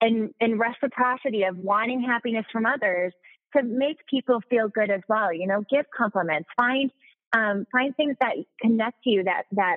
[0.00, 3.12] and, and reciprocity of wanting happiness from others
[3.56, 5.32] to make people feel good as well.
[5.32, 6.90] You know, give compliments, find,
[7.32, 9.76] um, find things that connect you that, that,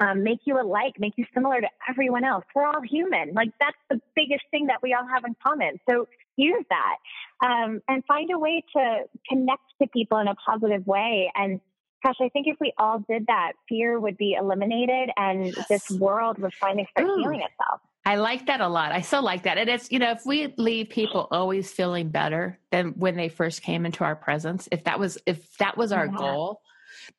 [0.00, 2.44] um, make you alike, make you similar to everyone else.
[2.54, 3.34] We're all human.
[3.34, 5.80] Like that's the biggest thing that we all have in common.
[5.90, 6.96] So use that,
[7.44, 11.60] um, and find a way to connect to people in a positive way and
[12.04, 15.68] Gosh, I think if we all did that, fear would be eliminated and yes.
[15.68, 17.16] this world would finally start Ooh.
[17.18, 17.80] healing itself.
[18.06, 18.92] I like that a lot.
[18.92, 19.58] I so like that.
[19.58, 23.62] And it's, you know, if we leave people always feeling better than when they first
[23.62, 26.16] came into our presence, if that was, if that was our yeah.
[26.16, 26.62] goal,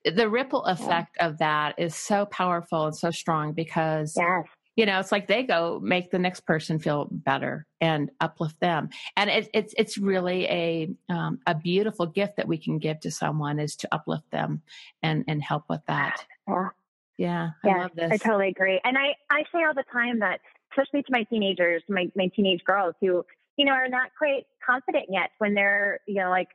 [0.06, 1.28] the ripple effect yeah.
[1.28, 4.46] of that is so powerful and so strong because, yes.
[4.80, 8.88] You know it's like they go make the next person feel better and uplift them.
[9.18, 13.12] And it, it's it's really a um, a beautiful gift that we can give to
[13.12, 14.62] someone is to uplift them
[15.04, 16.26] and and help with that.
[16.48, 16.70] Yeah.
[17.18, 18.10] Yeah i love this.
[18.14, 18.80] I totally agree.
[18.86, 20.40] And i i say all the time that
[20.72, 23.26] especially to my teenagers my my teenage girls who
[23.58, 26.48] you know are not quite confident yet when they're you know like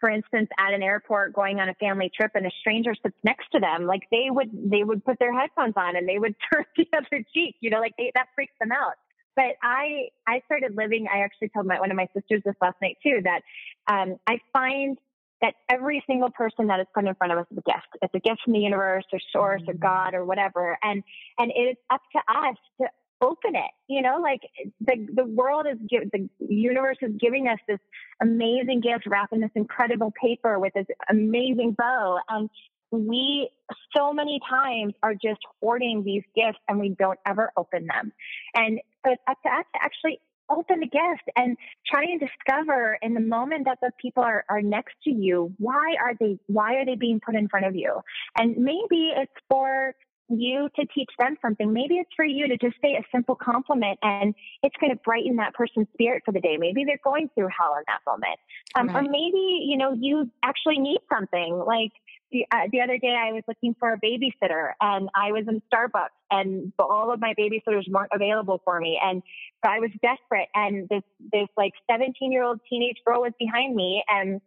[0.00, 3.50] for instance, at an airport going on a family trip and a stranger sits next
[3.52, 6.64] to them, like they would, they would put their headphones on and they would turn
[6.76, 8.94] the other cheek, you know, like they, that freaks them out.
[9.34, 12.76] But I, I started living, I actually told my, one of my sisters this last
[12.80, 13.42] night too, that,
[13.86, 14.96] um, I find
[15.42, 17.88] that every single person that is put in front of us is a gift.
[18.00, 19.82] It's a gift from the universe or source or mm-hmm.
[19.82, 20.78] God or whatever.
[20.82, 21.02] And,
[21.38, 22.86] and it is up to us to
[23.20, 23.70] open it.
[23.88, 24.40] You know, like
[24.80, 27.80] the the world is the universe is giving us this
[28.22, 32.50] amazing gift, wrapped in this incredible paper with this amazing bow, and
[32.90, 33.50] we
[33.96, 38.12] so many times are just hoarding these gifts and we don't ever open them.
[38.54, 41.56] And so it's up to us to actually open the gift and
[41.86, 45.96] try and discover in the moment that the people are, are next to you, why
[46.00, 48.00] are they, why are they being put in front of you?
[48.38, 49.94] And maybe it's for
[50.28, 51.72] you to teach them something.
[51.72, 55.36] Maybe it's for you to just say a simple compliment and it's going to brighten
[55.36, 56.56] that person's spirit for the day.
[56.58, 58.38] Maybe they're going through hell in that moment.
[58.74, 58.96] Um, right.
[58.96, 61.92] Or maybe, you know, you actually need something like
[62.32, 65.62] the, uh, the other day I was looking for a babysitter and I was in
[65.72, 68.98] Starbucks and all of my babysitters weren't available for me.
[69.00, 69.22] And
[69.64, 71.02] so I was desperate and this,
[71.32, 74.40] this like 17 year old teenage girl was behind me and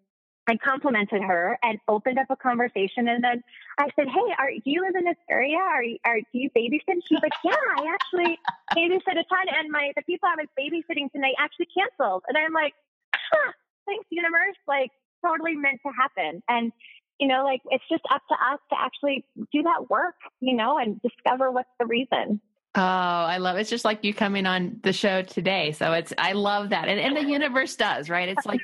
[0.49, 3.07] I complimented her and opened up a conversation.
[3.07, 3.43] And then
[3.77, 5.57] I said, Hey, are, do you live in this area?
[5.57, 7.01] Are you, are, do you babysit?
[7.07, 8.39] She's like, Yeah, I actually
[8.75, 9.45] babysit a ton.
[9.59, 12.23] And my, the people I was babysitting tonight actually canceled.
[12.27, 12.73] And I'm like,
[13.13, 13.51] huh,
[13.85, 14.57] thanks universe.
[14.67, 14.89] Like
[15.23, 16.41] totally meant to happen.
[16.49, 16.71] And,
[17.19, 20.79] you know, like it's just up to us to actually do that work, you know,
[20.79, 22.41] and discover what's the reason.
[22.75, 23.61] Oh, I love it.
[23.61, 25.71] It's just like you coming on the show today.
[25.71, 26.87] So it's I love that.
[26.87, 28.29] And and the universe does, right?
[28.29, 28.61] It's like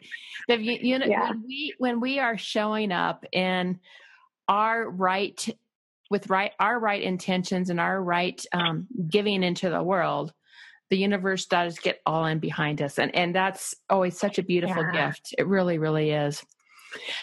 [0.48, 1.30] the unit yeah.
[1.30, 3.80] when we when we are showing up in
[4.48, 5.48] our right
[6.12, 10.34] with right our right intentions and our right um, giving into the world,
[10.92, 13.00] the universe does get all in behind us.
[13.00, 15.08] And and that's always such a beautiful yeah.
[15.08, 15.34] gift.
[15.38, 16.44] It really, really is.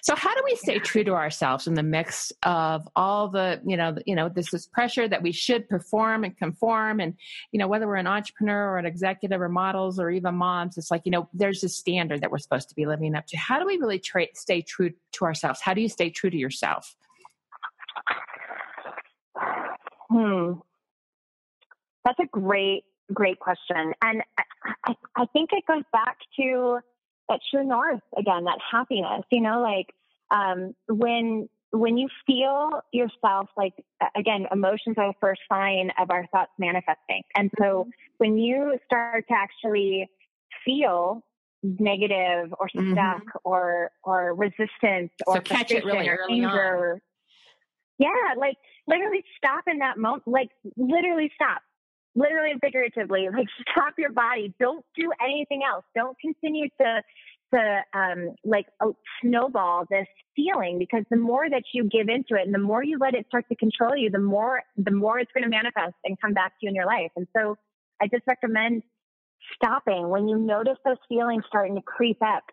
[0.02, 3.76] So how do we stay true to ourselves in the mix of all the, you
[3.76, 7.14] know, you know, this is pressure that we should perform and conform and,
[7.52, 10.90] you know, whether we're an entrepreneur or an executive or models or even moms, it's
[10.90, 13.36] like, you know, there's a standard that we're supposed to be living up to.
[13.36, 15.60] How do we really tra- stay true to ourselves?
[15.60, 16.94] How do you stay true to yourself?
[20.10, 20.52] Hmm.
[22.04, 23.94] That's a great, great question.
[24.02, 24.22] And
[24.86, 26.80] I, I think it goes back to
[27.28, 29.86] that true north again, that happiness, you know, like,
[30.30, 33.74] um, when, when you feel yourself, like,
[34.16, 37.22] again, emotions are the first sign of our thoughts manifesting.
[37.34, 37.90] And so mm-hmm.
[38.18, 40.08] when you start to actually
[40.64, 41.22] feel
[41.62, 42.92] negative or mm-hmm.
[42.92, 43.38] stuck mm-hmm.
[43.44, 47.00] or, or resistance or so catch it really or anger, on.
[47.98, 48.56] yeah, like
[48.86, 51.62] literally stop in that moment, like literally stop
[52.14, 54.54] literally and figuratively, like stop your body.
[54.60, 55.84] Don't do anything else.
[55.94, 57.02] Don't continue to
[57.54, 58.88] to um, like uh,
[59.20, 62.96] snowball this feeling because the more that you give into it and the more you
[62.98, 66.18] let it start to control you, the more the more it's going to manifest and
[66.20, 67.10] come back to you in your life.
[67.16, 67.56] And so,
[68.00, 68.82] I just recommend
[69.54, 72.44] stopping when you notice those feelings starting to creep up.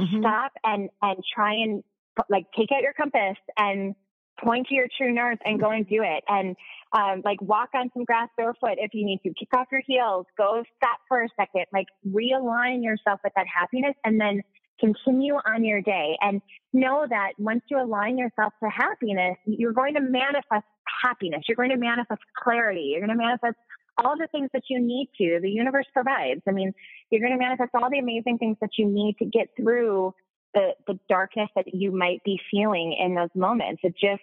[0.00, 0.20] Mm-hmm.
[0.20, 1.82] Stop and and try and
[2.30, 3.94] like take out your compass and
[4.42, 6.24] point to your true north and go and do it.
[6.28, 6.56] And
[6.92, 9.32] um, like walk on some grass barefoot if you need to.
[9.38, 10.26] Kick off your heels.
[10.36, 11.66] Go stop for a second.
[11.72, 14.42] Like realign yourself with that happiness, and then
[14.80, 16.16] continue on your day.
[16.20, 16.40] And
[16.72, 20.66] know that once you align yourself to happiness, you're going to manifest
[21.02, 21.42] happiness.
[21.48, 22.92] You're going to manifest clarity.
[22.92, 23.56] You're going to manifest
[24.04, 25.38] all the things that you need to.
[25.40, 26.42] The universe provides.
[26.46, 26.72] I mean,
[27.10, 30.14] you're going to manifest all the amazing things that you need to get through
[30.56, 33.82] the, the darkness that you might be feeling in those moments.
[33.84, 34.22] It just,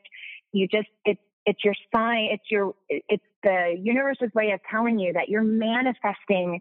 [0.51, 5.13] you just, it's, it's your sign, it's your, it's the universe's way of telling you
[5.13, 6.59] that you're manifesting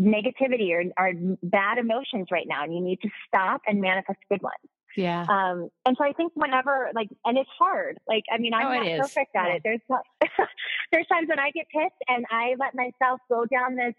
[0.00, 4.42] negativity or, or bad emotions right now and you need to stop and manifest good
[4.42, 4.54] ones.
[4.96, 5.22] Yeah.
[5.22, 7.98] Um, and so I think whenever like, and it's hard.
[8.06, 9.54] Like, I mean, I'm oh, not perfect at yeah.
[9.54, 9.62] it.
[9.64, 9.80] There's,
[10.92, 13.94] there's times when I get pissed and I let myself go down this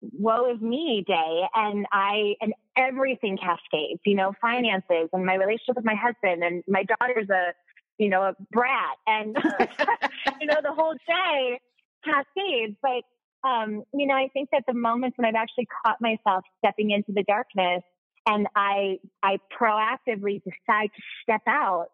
[0.00, 5.76] woe is me day and I, and everything cascades, you know, finances and my relationship
[5.76, 7.52] with my husband and my daughter's a,
[7.98, 9.36] you know, a brat and,
[10.40, 11.60] you know, the whole day
[12.04, 12.76] cascades.
[12.82, 16.90] But, um, you know, I think that the moments when I've actually caught myself stepping
[16.90, 17.82] into the darkness
[18.26, 21.86] and I, I proactively decide to step out,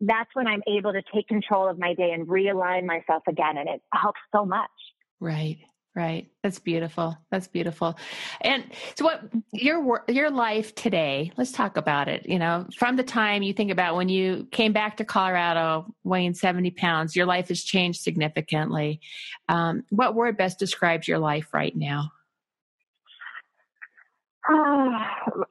[0.00, 3.56] that's when I'm able to take control of my day and realign myself again.
[3.56, 4.70] And it helps so much.
[5.20, 5.58] Right.
[5.96, 6.28] Right.
[6.42, 7.16] That's beautiful.
[7.30, 7.96] That's beautiful.
[8.40, 8.64] And
[8.96, 9.22] so what
[9.52, 12.28] your your life today, let's talk about it.
[12.28, 16.34] You know, from the time you think about when you came back to Colorado weighing
[16.34, 19.00] 70 pounds, your life has changed significantly.
[19.48, 22.10] Um, what word best describes your life right now?
[24.48, 24.98] Uh,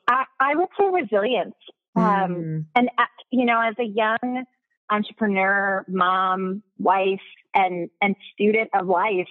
[0.09, 1.55] I, I, would say resilience.
[1.95, 2.65] Um, mm.
[2.75, 4.43] And, uh, you know, as a young
[4.91, 7.21] entrepreneur, mom, wife,
[7.55, 9.27] and, and student of life,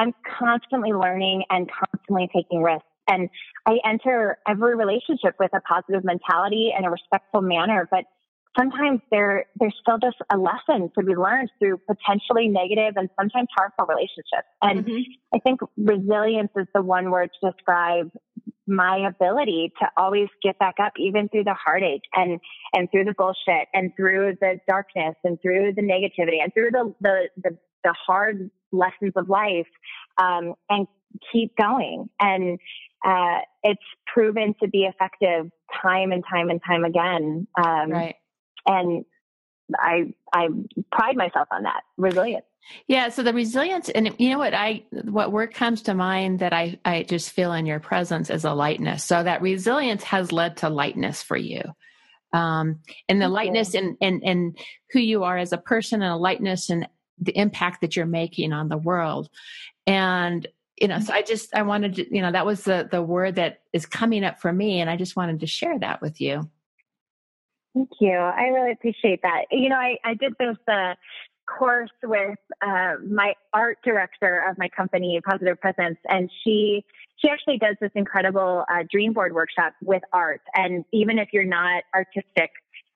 [0.00, 2.86] I'm constantly learning and constantly taking risks.
[3.06, 3.28] And
[3.66, 8.04] I enter every relationship with a positive mentality and a respectful manner, but
[8.58, 13.48] sometimes there there's still just a lesson to be learned through potentially negative and sometimes
[13.54, 14.48] harmful relationships.
[14.62, 15.34] And mm-hmm.
[15.34, 18.10] I think resilience is the one word to describe
[18.66, 22.40] my ability to always get back up even through the heartache and
[22.72, 26.94] and through the bullshit and through the darkness and through the negativity and through the
[27.02, 29.68] the the, the hard lessons of life
[30.18, 30.86] um, and
[31.32, 32.08] keep going.
[32.20, 32.58] And
[33.04, 35.50] uh, it's proven to be effective
[35.82, 37.46] time and time and time again.
[37.56, 38.16] Um, right.
[38.66, 39.04] And
[39.78, 40.48] I I
[40.92, 42.44] pride myself on that resilience.
[42.86, 46.52] Yeah, so the resilience, and you know what I what word comes to mind that
[46.52, 49.04] I I just feel in your presence is a lightness.
[49.04, 51.62] So that resilience has led to lightness for you,
[52.32, 54.54] um, and the lightness in in in
[54.92, 56.86] who you are as a person, and a lightness and
[57.20, 59.28] the impact that you're making on the world.
[59.86, 60.46] And
[60.80, 63.34] you know so i just i wanted to you know that was the the word
[63.36, 66.48] that is coming up for me and i just wanted to share that with you.
[67.74, 68.16] Thank you.
[68.16, 69.42] I really appreciate that.
[69.50, 70.94] You know i i did this uh
[71.58, 76.84] course with uh, my art director of my company positive presence and she
[77.16, 80.40] she actually does this incredible uh, dream board workshop with art.
[80.54, 82.50] And even if you're not artistic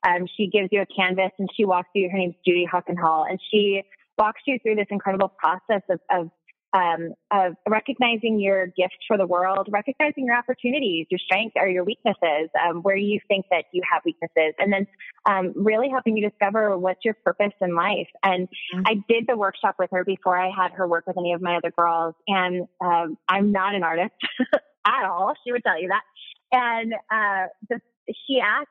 [0.06, 3.40] um, she gives you a canvas and she walks you her name's judy hockenhall and
[3.50, 3.82] she
[4.18, 6.30] walks you through this incredible process of, of
[6.74, 11.84] um, of recognizing your gifts for the world, recognizing your opportunities, your strengths or your
[11.84, 14.86] weaknesses, um, where you think that you have weaknesses, and then
[15.24, 18.08] um, really helping you discover what's your purpose in life.
[18.24, 18.82] And mm-hmm.
[18.86, 21.56] I did the workshop with her before I had her work with any of my
[21.56, 24.14] other girls, and um, I'm not an artist
[24.84, 25.32] at all.
[25.44, 26.02] She would tell you that.
[26.50, 27.80] And uh, the,
[28.26, 28.68] she asked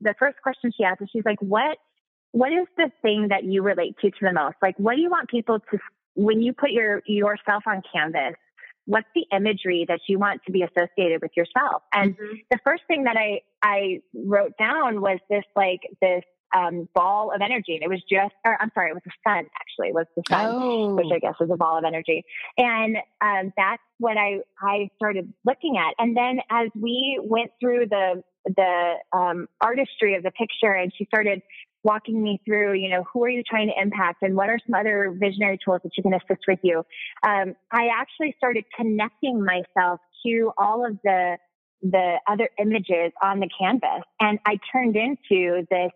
[0.00, 1.78] the first question she asked is she's like, "What?"
[2.32, 4.56] What is the thing that you relate to to the most?
[4.62, 5.78] Like, what do you want people to
[6.14, 8.34] when you put your yourself on canvas,
[8.86, 11.82] what's the imagery that you want to be associated with yourself?
[11.92, 12.36] And mm-hmm.
[12.50, 16.22] the first thing that I I wrote down was this like this
[16.54, 17.74] um, ball of energy.
[17.74, 20.22] And it was just, or I'm sorry, it was the sun actually, it was the
[20.28, 20.94] sun, oh.
[20.94, 22.24] which I guess was a ball of energy.
[22.58, 25.94] And um, that's what I, I started looking at.
[25.98, 31.04] And then as we went through the, the um, artistry of the picture and she
[31.04, 31.42] started
[31.82, 34.74] walking me through, you know, who are you trying to impact and what are some
[34.74, 36.78] other visionary tools that you can assist with you?
[37.26, 41.38] Um, I actually started connecting myself to all of the,
[41.82, 45.90] the other images on the canvas and I turned into this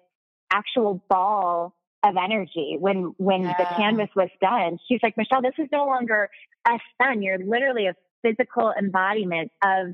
[0.50, 3.54] actual ball of energy when, when yeah.
[3.58, 4.78] the canvas was done.
[4.88, 6.28] She's like, Michelle, this is no longer
[6.66, 7.22] a sun.
[7.22, 9.88] You're literally a physical embodiment of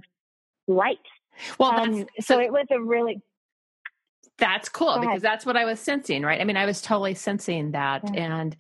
[0.67, 0.99] light.
[1.59, 3.23] Well, um, so it was a really
[4.41, 6.41] that's cool because that's what I was sensing, right?
[6.41, 8.41] I mean, I was totally sensing that, yeah.
[8.41, 8.57] and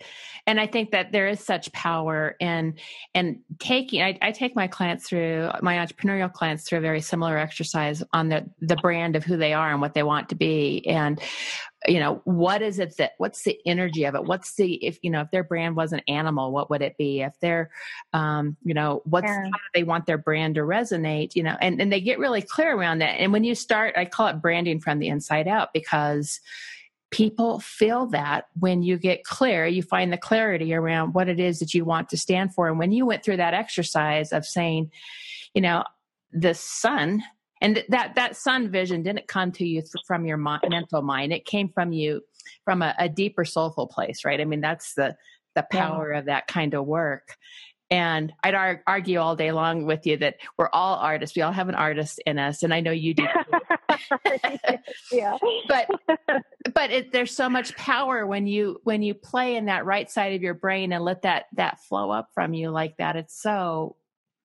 [0.47, 2.74] and I think that there is such power in
[3.14, 4.03] and taking.
[4.03, 8.28] I, I, take my clients through my entrepreneurial clients through a very similar exercise on
[8.28, 11.20] the the brand of who they are and what they want to be, and
[11.87, 14.24] you know what is it that what's the energy of it?
[14.24, 17.22] What's the if you know if their brand was an animal what would it be?
[17.22, 17.70] If they're
[18.12, 19.45] um you know what's yeah.
[19.45, 21.57] how they want their brand to resonate you know?
[21.61, 23.20] And and they get really clear around that.
[23.20, 26.41] And when you start i call it branding from the inside out because
[27.11, 31.61] people feel that when you get clear you find the clarity around what it is
[31.61, 32.68] that you want to stand for.
[32.68, 34.91] And when you went through that exercise of saying
[35.55, 35.85] you know
[36.33, 37.22] the sun
[37.61, 41.32] and that that sun vision didn't come to you from your mental mind.
[41.32, 42.22] It came from you
[42.64, 44.40] from a, a, deeper soulful place right?
[44.40, 45.16] I mean that's the
[45.54, 46.18] the power yeah.
[46.18, 47.36] of that kind of work.
[47.92, 51.36] And i'd ar- argue all day long with you that we're all artists.
[51.36, 53.26] We all have an artist in us and i know you do
[55.12, 55.36] yeah.
[55.68, 55.90] But
[56.74, 60.34] but it, there's so much power when you when you play in that right side
[60.34, 63.16] of your brain and let that that flow up from you like that.
[63.16, 63.96] It's so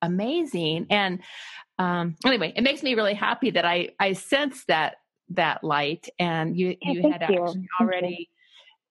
[0.02, 1.22] amazing and
[1.78, 4.96] um, anyway, it makes me really happy that I I sense that
[5.30, 8.30] that light, and you yeah, you had actually already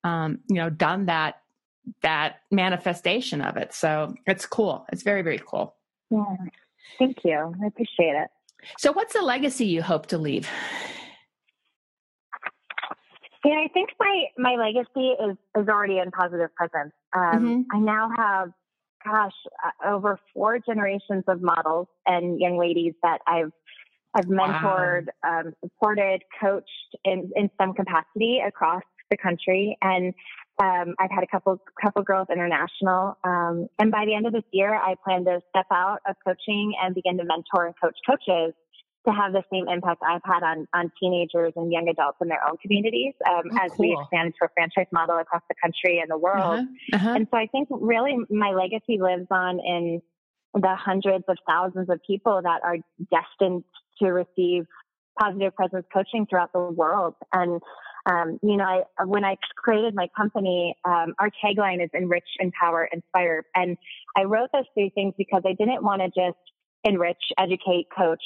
[0.02, 1.36] um, you know done that
[2.02, 3.72] that manifestation of it.
[3.72, 4.84] So it's cool.
[4.92, 5.76] It's very very cool.
[6.10, 6.36] Yeah,
[6.98, 7.54] thank you.
[7.62, 8.28] I appreciate it.
[8.78, 10.48] So, what's the legacy you hope to leave?
[13.44, 16.92] Yeah, I think my my legacy is is already in positive presence.
[17.14, 17.76] Um, mm-hmm.
[17.76, 18.52] I now have
[19.04, 19.32] gosh,
[19.64, 23.52] uh, over four generations of models and young ladies that I've
[24.16, 25.40] I've mentored, wow.
[25.40, 26.68] um, supported, coached
[27.04, 29.76] in, in some capacity across the country.
[29.82, 30.14] And
[30.62, 33.18] um, I've had a couple couple girls international.
[33.24, 36.74] Um, and by the end of this year, I plan to step out of coaching
[36.80, 38.54] and begin to mentor and coach coaches
[39.06, 42.40] to have the same impact I've had on on teenagers and young adults in their
[42.48, 43.80] own communities um, oh, as cool.
[43.80, 46.60] we expand to a franchise model across the country and the world.
[46.60, 47.14] Uh-huh, uh-huh.
[47.16, 50.02] And so I think really my legacy lives on in
[50.54, 52.76] the hundreds of thousands of people that are
[53.10, 53.64] destined
[54.00, 54.64] to receive
[55.18, 57.14] positive presence coaching throughout the world.
[57.32, 57.60] And
[58.06, 62.88] um, you know, I, when I created my company, um, our tagline is enrich, empower,
[62.92, 63.44] inspire.
[63.54, 63.78] And
[64.16, 66.38] I wrote those three things because I didn't want to just
[66.84, 68.22] enrich, educate, coach.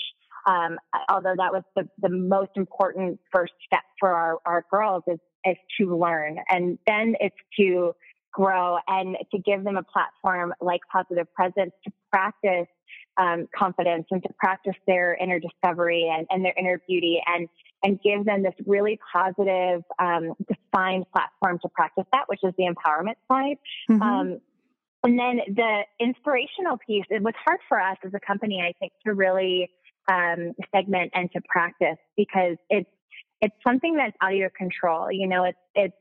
[0.49, 0.79] Um,
[1.11, 5.57] although that was the, the most important first step for our, our girls is, is
[5.79, 6.39] to learn.
[6.49, 7.95] And then it's to
[8.33, 12.69] grow and to give them a platform like positive presence to practice
[13.19, 17.49] um, confidence and to practice their inner discovery and, and their inner beauty and
[17.85, 22.65] and give them this really positive, um, defined platform to practice that, which is the
[22.65, 23.57] empowerment side.
[23.89, 24.03] Mm-hmm.
[24.03, 24.41] Um,
[25.05, 28.93] and then the inspirational piece, it was hard for us as a company, I think,
[29.07, 29.71] to really
[30.09, 32.91] um, segment and to practice because it's
[33.41, 35.13] it's something that's out of your control.
[35.13, 35.95] You know, it's it's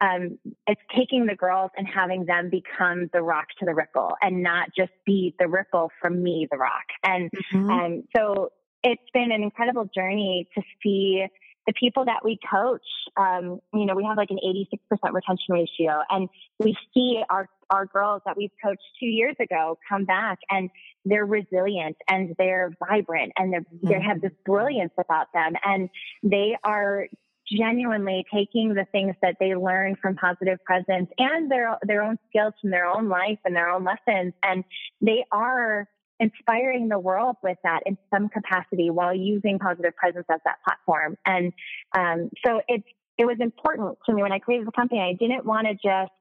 [0.00, 4.42] um, it's taking the girls and having them become the rock to the ripple and
[4.42, 6.84] not just be the ripple from me, the rock.
[7.02, 7.70] And mm-hmm.
[7.70, 8.50] um, so
[8.84, 11.26] it's been an incredible journey to see
[11.66, 12.86] the people that we coach.
[13.16, 16.28] Um, you know, we have like an 86% retention ratio, and
[16.60, 20.70] we see our our girls that we've coached two years ago come back and
[21.04, 23.88] they're resilient and they're vibrant and mm-hmm.
[23.88, 25.88] they have this brilliance about them and
[26.22, 27.06] they are
[27.50, 32.52] genuinely taking the things that they learn from positive presence and their their own skills
[32.60, 34.34] from their own life and their own lessons.
[34.42, 34.64] And
[35.00, 35.88] they are
[36.20, 41.16] inspiring the world with that in some capacity while using positive presence as that platform.
[41.24, 41.52] And
[41.96, 42.86] um, so it's
[43.18, 45.00] it was important to me when i created the company.
[45.00, 46.12] I didn't want to just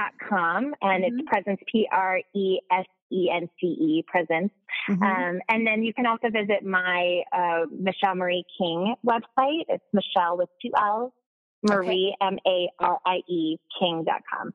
[0.83, 1.19] and mm-hmm.
[1.19, 4.53] it's presence, P R E S E N C E, presence.
[4.89, 5.03] Mm-hmm.
[5.03, 9.65] Um, and then you can also visit my uh, Michelle Marie King website.
[9.69, 11.13] It's Michelle with two L's,
[11.63, 14.53] Marie, M A R I E, King.com.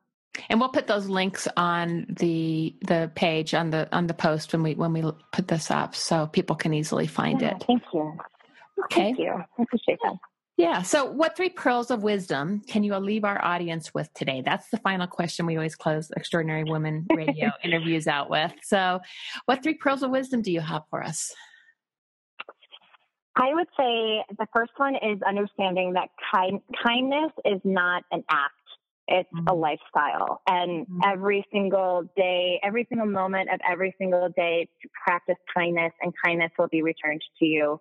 [0.49, 4.63] And we'll put those links on the the page on the on the post when
[4.63, 7.63] we when we put this up, so people can easily find yeah, it.
[7.65, 8.17] Thank you.
[8.85, 9.01] Okay.
[9.01, 9.31] Thank you.
[9.31, 10.15] I appreciate that.
[10.59, 10.81] Yeah.
[10.81, 14.43] So, what three pearls of wisdom can you leave our audience with today?
[14.45, 18.51] That's the final question we always close Extraordinary Women Radio interviews out with.
[18.63, 18.99] So,
[19.45, 21.33] what three pearls of wisdom do you have for us?
[23.37, 28.53] I would say the first one is understanding that kind, kindness is not an act.
[29.07, 29.47] It's mm-hmm.
[29.47, 30.41] a lifestyle.
[30.45, 30.99] And mm-hmm.
[31.05, 36.51] every single day, every single moment of every single day to practice kindness and kindness
[36.59, 37.79] will be returned to you.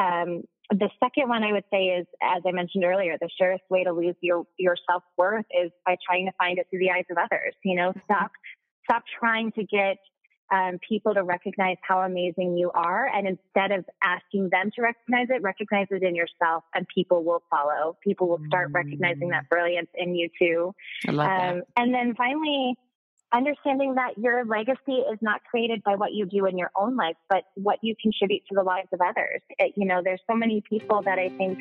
[0.00, 3.84] Um, the second one I would say is, as I mentioned earlier, the surest way
[3.84, 7.04] to lose your, your self worth is by trying to find it through the eyes
[7.10, 7.54] of others.
[7.64, 8.00] You know, mm-hmm.
[8.04, 8.30] stop,
[8.84, 9.98] stop trying to get
[10.52, 13.06] um, people to recognize how amazing you are.
[13.06, 17.42] And instead of asking them to recognize it, recognize it in yourself and people will
[17.50, 17.96] follow.
[18.02, 20.74] People will start recognizing that brilliance in you too.
[21.08, 21.64] I love um, that.
[21.76, 22.76] And then finally,
[23.34, 27.16] understanding that your legacy is not created by what you do in your own life,
[27.28, 29.42] but what you contribute to the lives of others.
[29.58, 31.58] It, you know, there's so many people that I think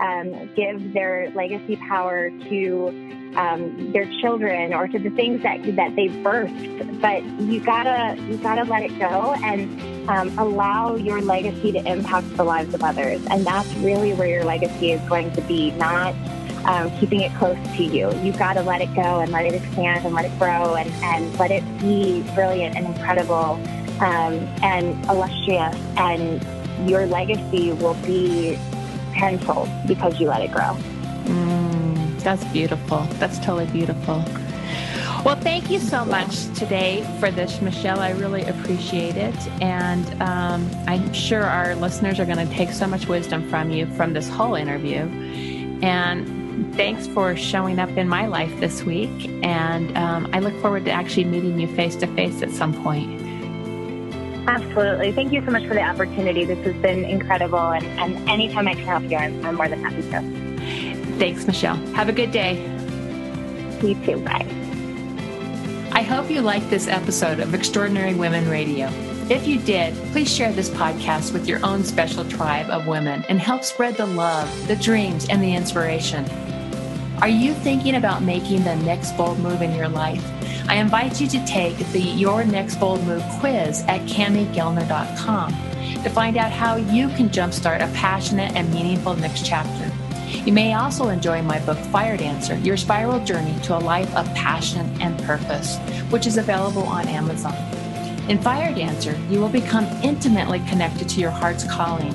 [0.00, 2.88] um, give their legacy power to
[3.36, 8.36] um, their children or to the things that that they birthed, but you gotta you
[8.38, 13.20] gotta let it go and um, allow your legacy to impact the lives of others,
[13.30, 16.14] and that's really where your legacy is going to be, not
[16.66, 18.12] um, keeping it close to you.
[18.22, 20.90] You've got to let it go and let it expand and let it grow and,
[21.02, 23.60] and let it be brilliant and incredible
[24.00, 25.76] um, and illustrious.
[25.96, 26.44] And
[26.88, 28.58] your legacy will be
[29.14, 30.76] tenfold because you let it grow.
[31.24, 33.06] Mm, that's beautiful.
[33.14, 34.24] That's totally beautiful.
[35.24, 37.98] Well, thank you so much today for this, Michelle.
[37.98, 39.34] I really appreciate it.
[39.60, 43.86] And um, I'm sure our listeners are going to take so much wisdom from you
[43.94, 45.00] from this whole interview.
[45.82, 49.28] And thanks for showing up in my life this week.
[49.42, 53.22] And um, I look forward to actually meeting you face to face at some point.
[54.48, 55.12] Absolutely.
[55.12, 56.44] Thank you so much for the opportunity.
[56.44, 57.58] This has been incredible.
[57.58, 61.18] And, and anytime I can help you, I'm, I'm more than happy to.
[61.18, 61.76] Thanks, Michelle.
[61.94, 62.62] Have a good day.
[63.82, 64.20] You too.
[64.20, 64.46] Bye.
[65.92, 68.88] I hope you liked this episode of Extraordinary Women Radio.
[69.28, 73.40] If you did, please share this podcast with your own special tribe of women and
[73.40, 76.24] help spread the love, the dreams, and the inspiration.
[77.22, 80.22] Are you thinking about making the next bold move in your life?
[80.68, 85.50] I invite you to take the Your Next Bold Move quiz at CamiGellner.com
[86.02, 89.90] to find out how you can jumpstart a passionate and meaningful next chapter.
[90.44, 94.32] You may also enjoy my book, Fire Dancer Your Spiral Journey to a Life of
[94.34, 95.78] Passion and Purpose,
[96.10, 97.56] which is available on Amazon.
[98.28, 102.14] In Fire Dancer, you will become intimately connected to your heart's calling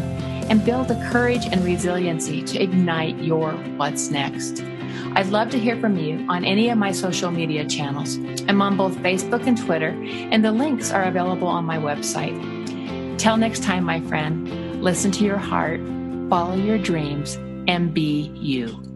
[0.52, 4.64] and build the courage and resiliency to ignite your what's next.
[5.16, 8.18] I'd love to hear from you on any of my social media channels.
[8.48, 12.38] I'm on both Facebook and Twitter, and the links are available on my website.
[13.18, 15.80] Till next time, my friend, listen to your heart,
[16.30, 17.36] follow your dreams,
[17.68, 18.91] and be you.